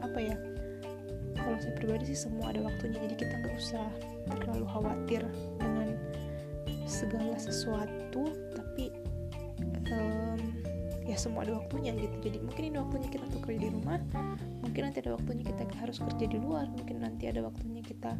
apa 0.00 0.18
ya 0.18 0.36
kalau 1.36 1.56
saya 1.60 1.74
pribadi 1.76 2.12
sih 2.12 2.28
semua 2.28 2.52
ada 2.52 2.64
waktunya 2.64 2.98
jadi 3.00 3.14
kita 3.16 3.34
nggak 3.44 3.56
usah 3.56 3.86
terlalu 4.40 4.66
khawatir 4.68 5.22
dengan 5.60 5.96
segala 6.84 7.36
sesuatu 7.38 8.28
tapi 8.52 8.90
um, 9.94 10.40
ya 11.06 11.18
semua 11.18 11.42
ada 11.42 11.58
waktunya 11.58 11.90
gitu. 11.98 12.30
Jadi 12.30 12.38
mungkin 12.38 12.62
ini 12.70 12.76
waktunya 12.78 13.08
kita 13.10 13.24
untuk 13.26 13.42
kerja 13.46 13.60
di 13.66 13.70
rumah 13.74 13.98
mungkin 14.62 14.80
nanti 14.86 14.98
ada 15.02 15.18
waktunya 15.18 15.42
kita 15.42 15.62
harus 15.82 15.98
kerja 15.98 16.24
di 16.30 16.38
luar 16.38 16.70
mungkin 16.70 16.96
nanti 17.02 17.26
ada 17.26 17.40
waktunya 17.42 17.82
kita 17.82 18.14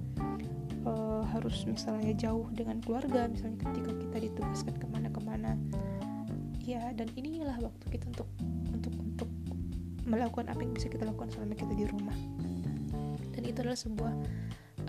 uh, 0.82 1.22
harus 1.30 1.62
misalnya 1.70 2.10
jauh 2.18 2.50
dengan 2.50 2.82
keluarga 2.82 3.30
misalnya 3.30 3.62
ketika 3.70 3.90
kita 3.94 4.16
ditugaskan 4.30 4.74
ke 4.74 4.86
mana-kemana. 4.90 5.54
Ya 6.66 6.90
dan 6.94 7.10
inilah 7.14 7.58
waktu 7.62 7.84
kita 7.90 8.10
untuk 8.10 8.26
melakukan 10.10 10.50
apa 10.50 10.60
yang 10.66 10.74
bisa 10.74 10.90
kita 10.90 11.06
lakukan 11.06 11.30
selama 11.30 11.54
kita 11.54 11.72
di 11.78 11.86
rumah. 11.86 12.16
Dan 13.30 13.42
itu 13.46 13.62
adalah 13.62 13.78
sebuah 13.78 14.14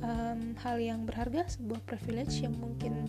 um, 0.01 0.41
hal 0.57 0.75
yang 0.81 1.05
berharga 1.05 1.45
sebuah 1.45 1.79
privilege 1.85 2.41
yang 2.41 2.57
mungkin 2.57 3.07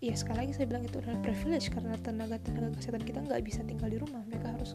ya 0.00 0.16
sekali 0.16 0.48
lagi 0.48 0.52
saya 0.56 0.72
bilang 0.72 0.88
itu 0.88 0.96
adalah 1.04 1.20
privilege 1.20 1.68
karena 1.68 1.92
tenaga 2.00 2.40
tenaga 2.40 2.72
kesehatan 2.80 3.04
kita 3.04 3.18
nggak 3.24 3.40
bisa 3.44 3.60
tinggal 3.64 3.88
di 3.88 3.98
rumah. 4.00 4.20
Mereka 4.28 4.46
harus 4.56 4.72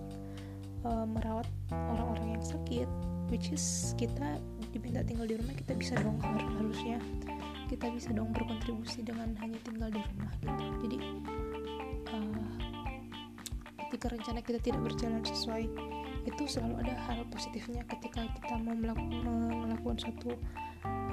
uh, 0.86 1.06
merawat 1.06 1.46
orang-orang 1.74 2.38
yang 2.38 2.46
sakit 2.46 2.90
which 3.32 3.50
is 3.54 3.96
kita 3.96 4.38
diminta 4.76 5.02
tinggal 5.08 5.24
di 5.26 5.40
rumah 5.40 5.56
kita 5.56 5.74
bisa 5.78 5.94
dong 6.02 6.18
harusnya. 6.22 6.98
Kita 7.72 7.88
bisa 7.88 8.12
dong 8.12 8.36
berkontribusi 8.36 9.00
dengan 9.00 9.32
hanya 9.40 9.56
tinggal 9.64 9.88
di 9.88 10.02
rumah. 10.04 10.32
Jadi 10.84 10.98
uh, 12.12 12.52
ketika 13.88 14.12
rencana 14.12 14.40
kita 14.44 14.60
tidak 14.60 14.82
berjalan 14.92 15.24
sesuai 15.24 15.66
itu 16.22 16.44
selalu 16.46 16.86
ada 16.86 16.94
hal 17.10 17.26
positifnya 17.34 17.82
ketika 17.90 18.22
kita 18.38 18.56
mau 18.62 18.78
melakukan, 18.78 19.78
suatu 19.98 20.40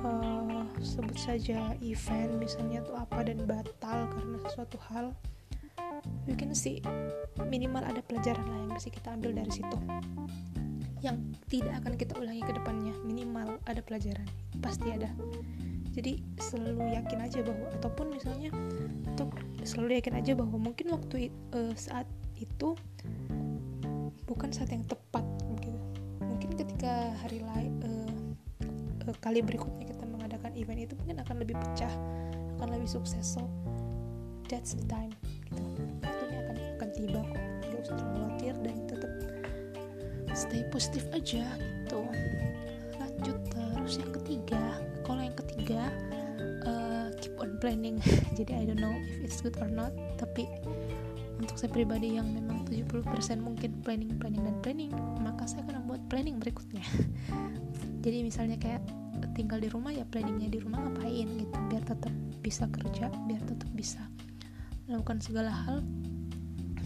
uh, 0.06 0.64
sebut 0.78 1.18
saja 1.18 1.74
event 1.82 2.38
misalnya 2.38 2.84
tuh 2.86 2.94
apa 2.94 3.26
dan 3.26 3.42
batal 3.42 4.06
karena 4.14 4.38
sesuatu 4.46 4.78
hal 4.92 5.10
we 6.24 6.34
can 6.38 6.54
see 6.54 6.78
minimal 7.50 7.82
ada 7.82 7.98
pelajaran 8.06 8.44
lah 8.46 8.58
yang 8.64 8.72
bisa 8.76 8.88
kita 8.92 9.08
ambil 9.14 9.34
dari 9.34 9.50
situ. 9.50 9.78
Yang 10.98 11.16
tidak 11.46 11.72
akan 11.82 11.94
kita 11.94 12.12
ulangi 12.18 12.42
ke 12.42 12.52
depannya 12.54 12.94
minimal 13.06 13.58
ada 13.66 13.80
pelajaran 13.82 14.26
pasti 14.62 14.94
ada. 14.94 15.10
Jadi 15.94 16.22
selalu 16.38 16.94
yakin 16.94 17.18
aja 17.26 17.40
bahwa 17.42 17.66
ataupun 17.74 18.06
misalnya 18.14 18.50
untuk 19.02 19.34
selalu 19.66 19.98
yakin 19.98 20.14
aja 20.14 20.32
bahwa 20.38 20.56
mungkin 20.70 20.94
waktu 20.94 21.34
uh, 21.54 21.74
saat 21.74 22.06
itu 22.38 22.78
bukan 24.38 24.54
saat 24.54 24.70
yang 24.70 24.86
tepat 24.86 25.26
gitu. 25.50 25.74
Mungkin 26.22 26.54
ketika 26.54 27.10
hari 27.26 27.42
lain 27.42 27.82
uh, 27.82 28.30
ke 29.02 29.10
kali 29.18 29.42
berikutnya 29.42 29.90
kita 29.90 30.06
mengadakan 30.06 30.54
event 30.54 30.86
itu 30.86 30.94
mungkin 30.94 31.18
akan 31.26 31.42
lebih 31.42 31.58
pecah 31.58 31.90
akan 32.54 32.78
lebih 32.78 32.86
sukses 32.86 33.34
so 33.34 33.42
that's 34.46 34.78
the 34.78 34.86
time 34.86 35.10
gitu. 35.26 35.58
Waktunya 36.06 36.38
akan 36.46 36.56
akan 36.78 36.88
tiba 36.94 37.20
kok. 37.26 37.42
Gak 37.66 37.80
usah 37.82 37.94
terlalu 37.98 38.14
khawatir 38.14 38.54
dan 38.62 38.76
tetap 38.86 39.12
stay 40.38 40.62
positif 40.70 41.02
aja 41.10 41.42
gitu. 41.58 42.00
Lanjut 42.94 43.38
terus 43.50 43.94
yang 43.98 44.12
ketiga. 44.22 44.62
Kalau 45.02 45.18
yang 45.26 45.34
ketiga 45.34 45.82
uh, 46.62 47.10
keep 47.18 47.34
on 47.42 47.58
planning. 47.58 47.98
Jadi 48.38 48.54
I 48.54 48.62
don't 48.70 48.78
know 48.78 48.94
if 49.02 49.18
it's 49.18 49.42
good 49.42 49.58
or 49.58 49.66
not 49.66 49.90
tapi 50.14 50.46
saya 51.58 51.74
pribadi 51.74 52.14
yang 52.14 52.30
memang 52.30 52.62
70% 52.70 53.02
mungkin 53.42 53.82
planning 53.82 54.14
planning 54.22 54.46
dan 54.46 54.56
planning 54.62 54.94
maka 55.18 55.42
saya 55.50 55.66
akan 55.66 55.82
membuat 55.82 56.06
planning 56.06 56.38
berikutnya. 56.38 56.86
Jadi 58.06 58.22
misalnya 58.22 58.54
kayak 58.62 58.86
tinggal 59.34 59.58
di 59.58 59.66
rumah 59.66 59.90
ya 59.90 60.06
planningnya 60.06 60.54
di 60.54 60.62
rumah 60.62 60.86
ngapain 60.86 61.26
gitu 61.34 61.58
biar 61.66 61.82
tetap 61.82 62.14
bisa 62.38 62.70
kerja 62.70 63.10
biar 63.26 63.42
tetap 63.42 63.66
bisa 63.74 64.06
melakukan 64.86 65.18
segala 65.18 65.50
hal. 65.50 65.82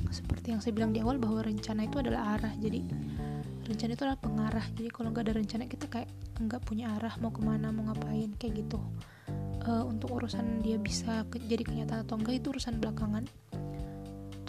Seperti 0.09 0.57
yang 0.57 0.65
saya 0.65 0.73
bilang 0.73 0.97
di 0.97 1.05
awal 1.05 1.21
bahwa 1.21 1.45
rencana 1.45 1.85
itu 1.85 2.01
adalah 2.01 2.41
arah 2.41 2.57
jadi 2.57 2.81
rencana 3.69 3.93
itu 3.93 4.03
adalah 4.09 4.21
pengarah. 4.25 4.67
Jadi 4.73 4.89
kalau 4.89 5.13
nggak 5.13 5.25
ada 5.29 5.35
rencana 5.37 5.65
kita 5.69 5.85
kayak 5.93 6.09
nggak 6.41 6.65
punya 6.65 6.97
arah 6.97 7.13
mau 7.21 7.29
ke 7.29 7.45
mana 7.45 7.69
mau 7.69 7.93
ngapain 7.93 8.33
kayak 8.41 8.65
gitu. 8.65 8.81
Uh, 9.69 9.85
untuk 9.85 10.17
urusan 10.17 10.65
dia 10.65 10.81
bisa 10.81 11.29
ke 11.29 11.39
jadi 11.45 11.61
kenyataan 11.63 12.03
atau 12.09 12.19
enggak 12.19 12.41
itu 12.41 12.51
urusan 12.51 12.83
belakangan 12.83 13.29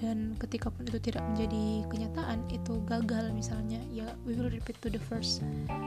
dan 0.04 0.36
ketika 0.36 0.68
pun 0.68 0.84
itu 0.84 1.00
tidak 1.00 1.24
menjadi 1.32 1.88
kenyataan 1.88 2.44
itu 2.52 2.76
gagal 2.84 3.32
misalnya 3.32 3.80
ya 3.88 4.12
we 4.28 4.36
will 4.36 4.52
repeat 4.52 4.76
to 4.84 4.92
the 4.92 5.00
first 5.00 5.39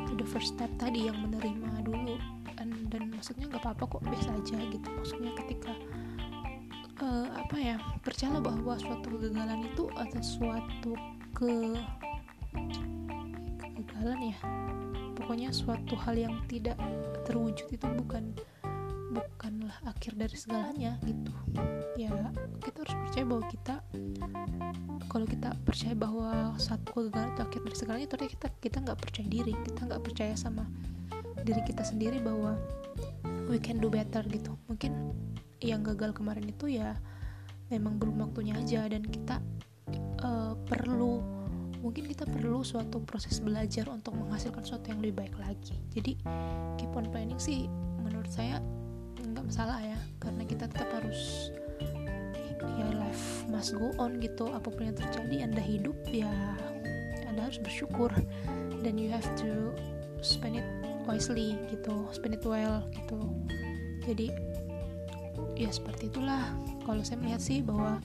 to 0.08 0.12
the 0.16 0.24
first 0.24 0.56
step 0.56 0.72
tadi 0.80 1.12
yang 1.12 1.20
menerima 1.20 1.84
dulu. 1.84 2.16
Dan, 2.56 2.88
dan 2.88 3.12
maksudnya 3.12 3.44
nggak 3.52 3.60
apa-apa 3.60 3.84
kok 3.84 4.02
biasa 4.08 4.32
aja 4.32 4.56
gitu. 4.72 4.88
Maksudnya 4.88 5.36
ketika 5.44 5.76
uh, 7.04 7.28
apa 7.36 7.56
ya 7.60 7.76
percaya 8.00 8.40
bahwa 8.40 8.80
suatu 8.80 9.06
kegagalan 9.12 9.68
itu 9.68 9.84
atau 9.92 10.20
suatu 10.24 10.92
ke 11.36 11.76
kegagalan 13.76 14.32
ya. 14.32 14.38
Pokoknya 15.12 15.52
suatu 15.52 15.92
hal 15.92 16.16
yang 16.16 16.40
tidak 16.48 16.80
terwujud 17.28 17.68
itu 17.68 17.86
bukan 18.00 18.32
bukanlah 19.16 19.76
akhir 19.88 20.12
dari 20.20 20.36
segalanya 20.36 21.00
gitu. 21.08 21.32
Ya 21.96 22.12
kita 22.60 22.84
harus 22.84 22.96
percaya 23.08 23.24
bahwa 23.24 23.44
kita 23.48 23.74
kalau 25.08 25.26
kita 25.26 25.48
percaya 25.64 25.94
bahwa 25.96 26.28
satu 26.60 26.88
kegagalan 26.92 27.32
itu 27.32 27.40
akhir 27.40 27.60
dari 27.64 27.76
segalanya 27.76 28.08
ternyata 28.12 28.32
kita 28.36 28.48
kita 28.60 28.76
nggak 28.84 28.98
percaya 29.00 29.26
diri 29.32 29.52
kita 29.64 29.80
nggak 29.88 30.02
percaya 30.04 30.34
sama 30.36 30.64
diri 31.46 31.62
kita 31.64 31.82
sendiri 31.86 32.18
bahwa 32.20 32.58
we 33.48 33.56
can 33.56 33.80
do 33.80 33.88
better 33.88 34.20
gitu. 34.28 34.52
Mungkin 34.68 34.92
yang 35.64 35.80
gagal 35.80 36.12
kemarin 36.12 36.44
itu 36.46 36.68
ya 36.68 36.98
memang 37.72 37.96
belum 37.96 38.22
waktunya 38.22 38.54
aja 38.58 38.86
dan 38.86 39.02
kita 39.02 39.40
uh, 40.22 40.54
perlu 40.68 41.22
mungkin 41.80 42.10
kita 42.10 42.26
perlu 42.26 42.66
suatu 42.66 42.98
proses 43.06 43.38
belajar 43.38 43.86
untuk 43.86 44.18
menghasilkan 44.18 44.66
sesuatu 44.66 44.90
yang 44.90 44.98
lebih 44.98 45.22
baik 45.22 45.34
lagi. 45.38 45.78
Jadi 45.94 46.18
keep 46.76 46.90
on 46.98 47.06
planning 47.14 47.38
sih 47.38 47.70
menurut 48.02 48.26
saya 48.26 48.58
nggak 49.32 49.44
masalah 49.48 49.78
ya 49.82 49.98
karena 50.22 50.42
kita 50.46 50.64
tetap 50.70 50.90
harus 50.94 51.50
ya 52.76 52.88
life 52.98 53.46
must 53.48 53.74
go 53.74 53.94
on 53.96 54.18
gitu. 54.20 54.50
Apa 54.50 54.68
pun 54.68 54.92
yang 54.92 54.96
terjadi 54.98 55.46
anda 55.46 55.62
hidup 55.62 55.96
ya 56.10 56.30
anda 57.26 57.46
harus 57.46 57.58
bersyukur. 57.62 58.12
Dan 58.82 59.00
you 59.00 59.10
have 59.10 59.26
to 59.34 59.74
spend 60.22 60.62
it 60.62 60.68
wisely 61.06 61.54
gitu 61.70 62.06
spend 62.10 62.34
it 62.34 62.44
well 62.46 62.82
gitu. 62.94 63.18
Jadi 64.06 64.30
ya 65.58 65.70
seperti 65.70 66.10
itulah. 66.10 66.42
Kalau 66.86 67.02
saya 67.02 67.18
melihat 67.18 67.42
sih 67.42 67.62
bahwa 67.62 67.98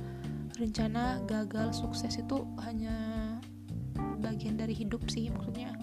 rencana 0.57 1.21
gagal 1.25 1.73
sukses 1.73 2.17
itu 2.17 2.45
hanya 2.65 2.95
bagian 4.21 4.57
dari 4.57 4.77
hidup 4.77 5.01
sih 5.10 5.34
maksudnya 5.34 5.73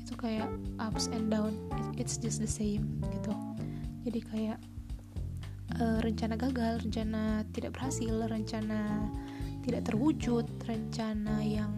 itu 0.00 0.12
kayak 0.16 0.48
ups 0.80 1.08
and 1.12 1.32
down. 1.32 1.56
It's 1.96 2.16
just 2.16 2.40
the 2.40 2.48
same 2.48 3.00
gitu 3.12 3.51
jadi 4.02 4.20
kayak 4.26 4.58
uh, 5.78 5.98
rencana 6.02 6.34
gagal, 6.34 6.82
rencana 6.82 7.46
tidak 7.54 7.78
berhasil, 7.78 8.14
rencana 8.26 9.08
tidak 9.62 9.86
terwujud, 9.86 10.46
rencana 10.66 11.38
yang 11.42 11.72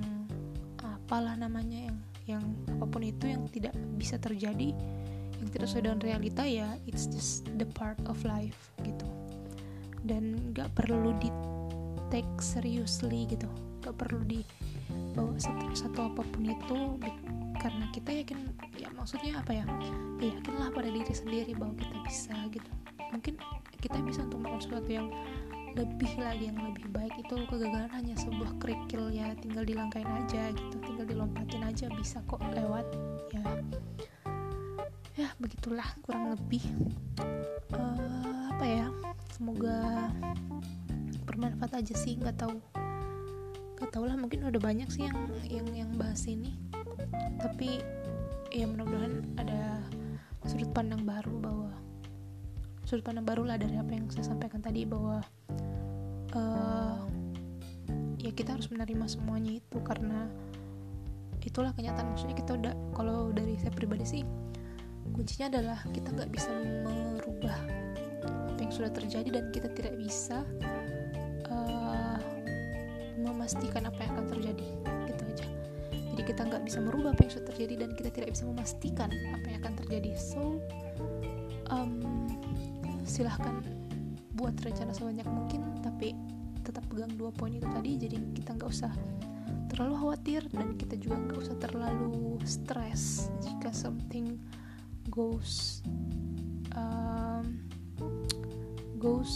apalah 0.80 1.36
namanya 1.36 1.92
yang 1.92 1.98
yang 2.24 2.44
apa 2.72 2.88
pun 2.88 3.04
itu 3.04 3.28
yang 3.28 3.44
tidak 3.52 3.76
bisa 4.00 4.16
terjadi, 4.16 4.72
yang 5.36 5.48
tidak 5.52 5.68
sesuai 5.68 5.92
dengan 5.92 6.00
realita 6.00 6.42
ya 6.48 6.72
it's 6.88 7.04
just 7.04 7.44
the 7.60 7.68
part 7.76 8.00
of 8.08 8.16
life 8.24 8.72
gitu. 8.80 9.04
Dan 10.04 10.52
nggak 10.56 10.72
perlu 10.72 11.12
di 11.20 11.28
take 12.08 12.40
seriously 12.40 13.28
gitu, 13.28 13.48
nggak 13.84 13.96
perlu 14.00 14.24
di 14.24 14.40
bawa 15.12 15.36
satu, 15.36 15.64
satu 15.76 15.98
apa 16.08 16.22
pun 16.24 16.42
itu 16.48 16.78
karena 17.64 17.88
kita 17.96 18.12
yakin 18.12 18.52
ya 18.76 18.92
maksudnya 18.92 19.40
apa 19.40 19.56
ya, 19.56 19.64
ya 20.20 20.36
yakinlah 20.36 20.68
pada 20.68 20.92
diri 20.92 21.08
sendiri 21.08 21.56
bahwa 21.56 21.72
kita 21.80 21.96
bisa 22.04 22.36
gitu. 22.52 22.70
Mungkin 23.08 23.40
kita 23.80 24.04
bisa 24.04 24.20
untuk 24.28 24.44
melakukan 24.44 24.68
sesuatu 24.68 24.90
yang 24.92 25.08
lebih 25.72 26.12
lagi 26.20 26.52
yang 26.52 26.60
lebih 26.60 26.92
baik. 26.92 27.16
Itu 27.24 27.40
kegagalan 27.48 27.88
hanya 27.88 28.12
sebuah 28.20 28.60
kerikil 28.60 29.08
ya 29.08 29.32
tinggal 29.40 29.64
dilangkain 29.64 30.04
aja 30.04 30.52
gitu 30.52 30.76
tinggal 30.84 31.08
dilompatin 31.08 31.64
aja 31.64 31.88
bisa 31.96 32.20
kok 32.28 32.44
lewat 32.52 32.84
ya. 33.32 33.44
Ya 35.16 35.28
begitulah 35.40 35.88
kurang 36.04 36.36
lebih. 36.36 36.68
Uh, 37.72 38.52
apa 38.52 38.64
ya 38.68 38.86
semoga 39.32 40.12
bermanfaat 41.24 41.80
aja 41.80 41.96
sih. 41.96 42.20
Nggak 42.20 42.44
tahu 42.44 42.60
nggak 43.80 43.88
tahu 43.88 44.04
lah 44.04 44.20
mungkin 44.20 44.44
udah 44.44 44.60
banyak 44.60 44.88
sih 44.92 45.08
yang 45.08 45.18
yang 45.48 45.68
yang 45.72 45.90
bahas 45.96 46.28
ini 46.30 46.54
tapi 47.40 47.82
ya 48.54 48.64
mudah-mudahan 48.70 49.24
ada 49.40 49.82
sudut 50.46 50.70
pandang 50.76 51.02
baru 51.02 51.34
bahwa 51.40 51.70
sudut 52.84 53.04
pandang 53.04 53.26
baru 53.26 53.48
lah 53.48 53.56
dari 53.56 53.74
apa 53.80 53.92
yang 53.96 54.06
saya 54.12 54.30
sampaikan 54.30 54.60
tadi 54.60 54.84
bahwa 54.84 55.24
uh, 56.36 56.98
ya 58.20 58.30
kita 58.32 58.56
harus 58.56 58.68
menerima 58.72 59.04
semuanya 59.08 59.58
itu 59.60 59.78
karena 59.84 60.28
itulah 61.44 61.76
kenyataan. 61.76 62.08
Maksudnya 62.16 62.36
kita 62.40 62.56
udah 62.56 62.72
kalau 62.96 63.28
dari 63.30 63.60
saya 63.60 63.72
pribadi 63.72 64.04
sih 64.08 64.22
kuncinya 65.12 65.52
adalah 65.52 65.78
kita 65.92 66.08
nggak 66.16 66.30
bisa 66.32 66.50
merubah 66.82 67.58
apa 68.24 68.60
yang 68.64 68.72
sudah 68.72 68.90
terjadi 68.90 69.28
dan 69.28 69.44
kita 69.52 69.68
tidak 69.76 69.94
bisa 70.00 70.42
uh, 71.52 72.18
memastikan 73.20 73.84
apa 73.84 74.00
yang 74.00 74.10
akan 74.16 74.26
terjadi 74.32 74.68
jadi 76.14 76.30
kita 76.30 76.46
nggak 76.46 76.62
bisa 76.62 76.78
merubah 76.78 77.10
apa 77.10 77.26
yang 77.26 77.32
sudah 77.34 77.46
terjadi 77.50 77.74
dan 77.82 77.90
kita 77.98 78.10
tidak 78.14 78.38
bisa 78.38 78.46
memastikan 78.46 79.10
apa 79.34 79.46
yang 79.50 79.58
akan 79.66 79.74
terjadi. 79.82 80.14
So 80.14 80.62
um, 81.74 82.30
silahkan 83.02 83.58
buat 84.38 84.54
rencana 84.62 84.94
sebanyak 84.94 85.26
mungkin 85.26 85.82
tapi 85.82 86.14
tetap 86.62 86.86
pegang 86.86 87.10
dua 87.18 87.34
poin 87.34 87.50
itu 87.50 87.66
tadi. 87.66 87.98
Jadi 87.98 88.16
kita 88.30 88.54
nggak 88.54 88.70
usah 88.70 88.94
terlalu 89.74 89.94
khawatir 90.06 90.46
dan 90.54 90.78
kita 90.78 90.94
juga 91.02 91.18
nggak 91.18 91.38
usah 91.50 91.56
terlalu 91.58 92.38
stres 92.46 93.34
jika 93.42 93.74
something 93.74 94.38
goes 95.10 95.82
um, 96.78 97.58
goes 99.02 99.34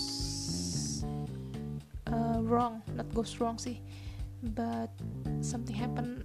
uh, 2.07 2.39
wrong. 2.47 2.87
Not 2.95 3.11
goes 3.11 3.35
wrong 3.43 3.59
sih 3.59 3.83
but 4.55 4.95
something 5.43 5.75
happen 5.75 6.23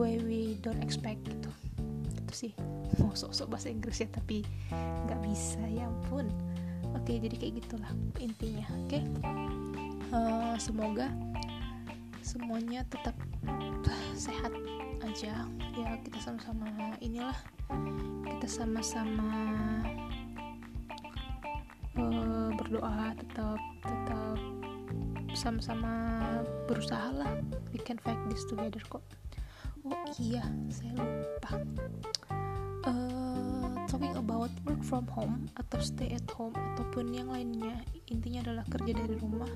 way 0.00 0.16
we 0.16 0.56
don't 0.64 0.80
expect 0.80 1.20
gitu. 1.28 1.52
Gitu 2.16 2.32
sih. 2.32 2.52
Mau 2.96 3.12
sok-sok 3.12 3.52
bahasa 3.52 3.68
Inggris 3.68 4.00
ya 4.00 4.08
tapi 4.08 4.40
nggak 4.72 5.20
bisa 5.20 5.60
ya 5.68 5.84
ampun. 5.84 6.32
Oke 6.96 7.20
jadi 7.20 7.36
kayak 7.36 7.54
gitulah 7.60 7.92
intinya 8.16 8.64
oke? 8.80 9.00
Uh, 10.10 10.56
semoga 10.56 11.12
semuanya 12.24 12.80
tetap 12.88 13.12
sehat 14.16 14.56
aja. 15.04 15.44
Ya 15.76 15.88
kita 16.00 16.18
sama-sama 16.24 16.96
inilah. 17.04 17.36
Kita 18.24 18.48
sama-sama 18.48 19.30
uh, 22.00 22.48
berdoa 22.56 23.12
tetap 23.20 23.60
tetap 23.84 24.38
sama-sama 25.36 25.92
berusaha 26.64 27.12
lah. 27.12 27.36
We 27.70 27.78
can 27.84 28.00
fight 28.00 28.18
this 28.32 28.48
together 28.48 28.80
kok 28.88 29.04
iya 30.18 30.42
saya 30.72 30.90
lupa. 30.98 31.52
Uh, 32.82 33.70
talking 33.86 34.16
about 34.16 34.50
work 34.66 34.80
from 34.82 35.06
home 35.12 35.46
atau 35.54 35.78
stay 35.78 36.10
at 36.16 36.26
home 36.34 36.56
ataupun 36.74 37.12
yang 37.12 37.28
lainnya 37.30 37.84
intinya 38.10 38.42
adalah 38.42 38.64
kerja 38.66 38.96
dari 38.96 39.14
rumah. 39.20 39.50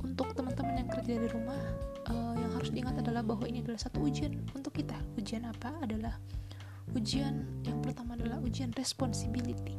Untuk 0.00 0.32
teman-teman 0.32 0.84
yang 0.84 0.90
kerja 0.90 1.12
dari 1.20 1.28
rumah 1.28 1.60
uh, 2.08 2.34
yang 2.36 2.50
harus 2.56 2.72
diingat 2.72 2.96
adalah 3.00 3.20
bahwa 3.24 3.44
ini 3.48 3.64
adalah 3.64 3.80
satu 3.80 4.04
ujian. 4.04 4.36
Untuk 4.52 4.76
kita 4.76 4.96
ujian 5.16 5.48
apa? 5.48 5.72
Adalah 5.80 6.16
ujian 6.92 7.64
yang 7.64 7.80
pertama 7.80 8.18
adalah 8.18 8.40
ujian 8.42 8.74
responsibility. 8.76 9.76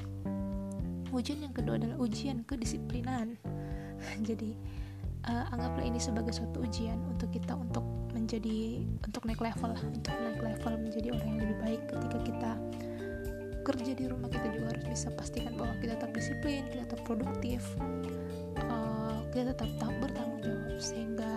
Ujian 1.11 1.43
yang 1.43 1.53
kedua 1.53 1.77
adalah 1.77 1.99
ujian 1.99 2.47
kedisiplinan. 2.47 3.37
Jadi 4.29 4.55
uh, 5.27 5.45
anggaplah 5.53 5.86
ini 5.86 5.99
sebagai 6.01 6.34
suatu 6.34 6.63
ujian 6.65 6.97
untuk 7.05 7.29
kita 7.29 7.53
untuk 7.53 7.86
menjadi 8.12 8.86
untuk 9.05 9.21
naik 9.27 9.41
level 9.41 9.69
lah 9.73 9.84
untuk 9.86 10.13
naik 10.17 10.41
level 10.41 10.73
menjadi 10.81 11.07
orang 11.13 11.27
yang 11.36 11.39
lebih 11.41 11.57
baik. 11.62 11.81
Ketika 11.89 12.17
kita 12.25 12.51
kerja 13.62 13.93
di 13.93 14.05
rumah 14.10 14.29
kita 14.34 14.47
juga 14.57 14.73
harus 14.73 14.86
bisa 14.89 15.07
pastikan 15.13 15.53
bahwa 15.53 15.77
kita 15.77 15.93
tetap 15.93 16.12
disiplin 16.17 16.65
kita 16.73 16.81
tetap 16.89 17.01
produktif 17.05 17.62
uh, 18.57 19.21
kita 19.29 19.53
tetap, 19.53 19.69
tetap 19.77 19.93
bertanggung 20.01 20.41
jawab. 20.41 20.81
Sehingga 20.81 21.31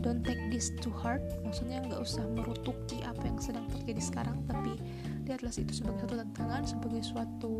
don't 0.00 0.24
take 0.24 0.40
this 0.48 0.72
too 0.80 0.92
hard 0.92 1.20
maksudnya 1.44 1.84
nggak 1.84 2.00
usah 2.00 2.24
merutuki 2.32 3.00
apa 3.04 3.24
yang 3.24 3.40
sedang 3.40 3.64
terjadi 3.72 4.00
sekarang 4.04 4.36
tapi 4.44 4.76
lihatlah 5.24 5.52
itu 5.52 5.72
sebagai 5.72 6.04
suatu 6.04 6.16
tantangan 6.20 6.62
sebagai 6.64 7.02
suatu 7.04 7.54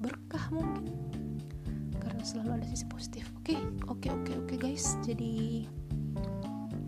berkah 0.00 0.44
mungkin. 0.52 0.92
Karena 2.00 2.24
selalu 2.24 2.50
ada 2.60 2.66
sisi 2.68 2.88
positif 2.88 3.37
oke 3.48 3.56
okay? 3.56 3.64
oke 3.88 4.04
okay, 4.04 4.10
oke 4.12 4.20
okay, 4.20 4.34
oke 4.36 4.44
okay, 4.44 4.58
guys. 4.60 4.84
Jadi 5.00 5.64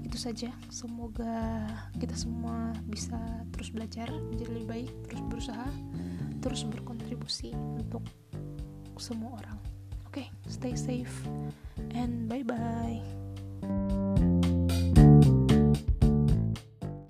itu 0.05 0.19
saja. 0.21 0.53
Semoga 0.69 1.65
kita 1.97 2.13
semua 2.13 2.77
bisa 2.85 3.17
terus 3.49 3.73
belajar 3.73 4.13
menjadi 4.13 4.51
lebih 4.53 4.69
baik 4.69 4.93
terus 5.09 5.23
berusaha 5.33 5.69
terus 6.45 6.69
berkontribusi 6.69 7.57
untuk 7.81 8.05
semua 9.01 9.41
orang. 9.41 9.57
Oke 10.05 10.29
okay, 10.29 10.53
stay 10.53 10.77
safe 10.77 11.25
and 11.97 12.29
bye 12.29 12.45
bye 12.45 13.20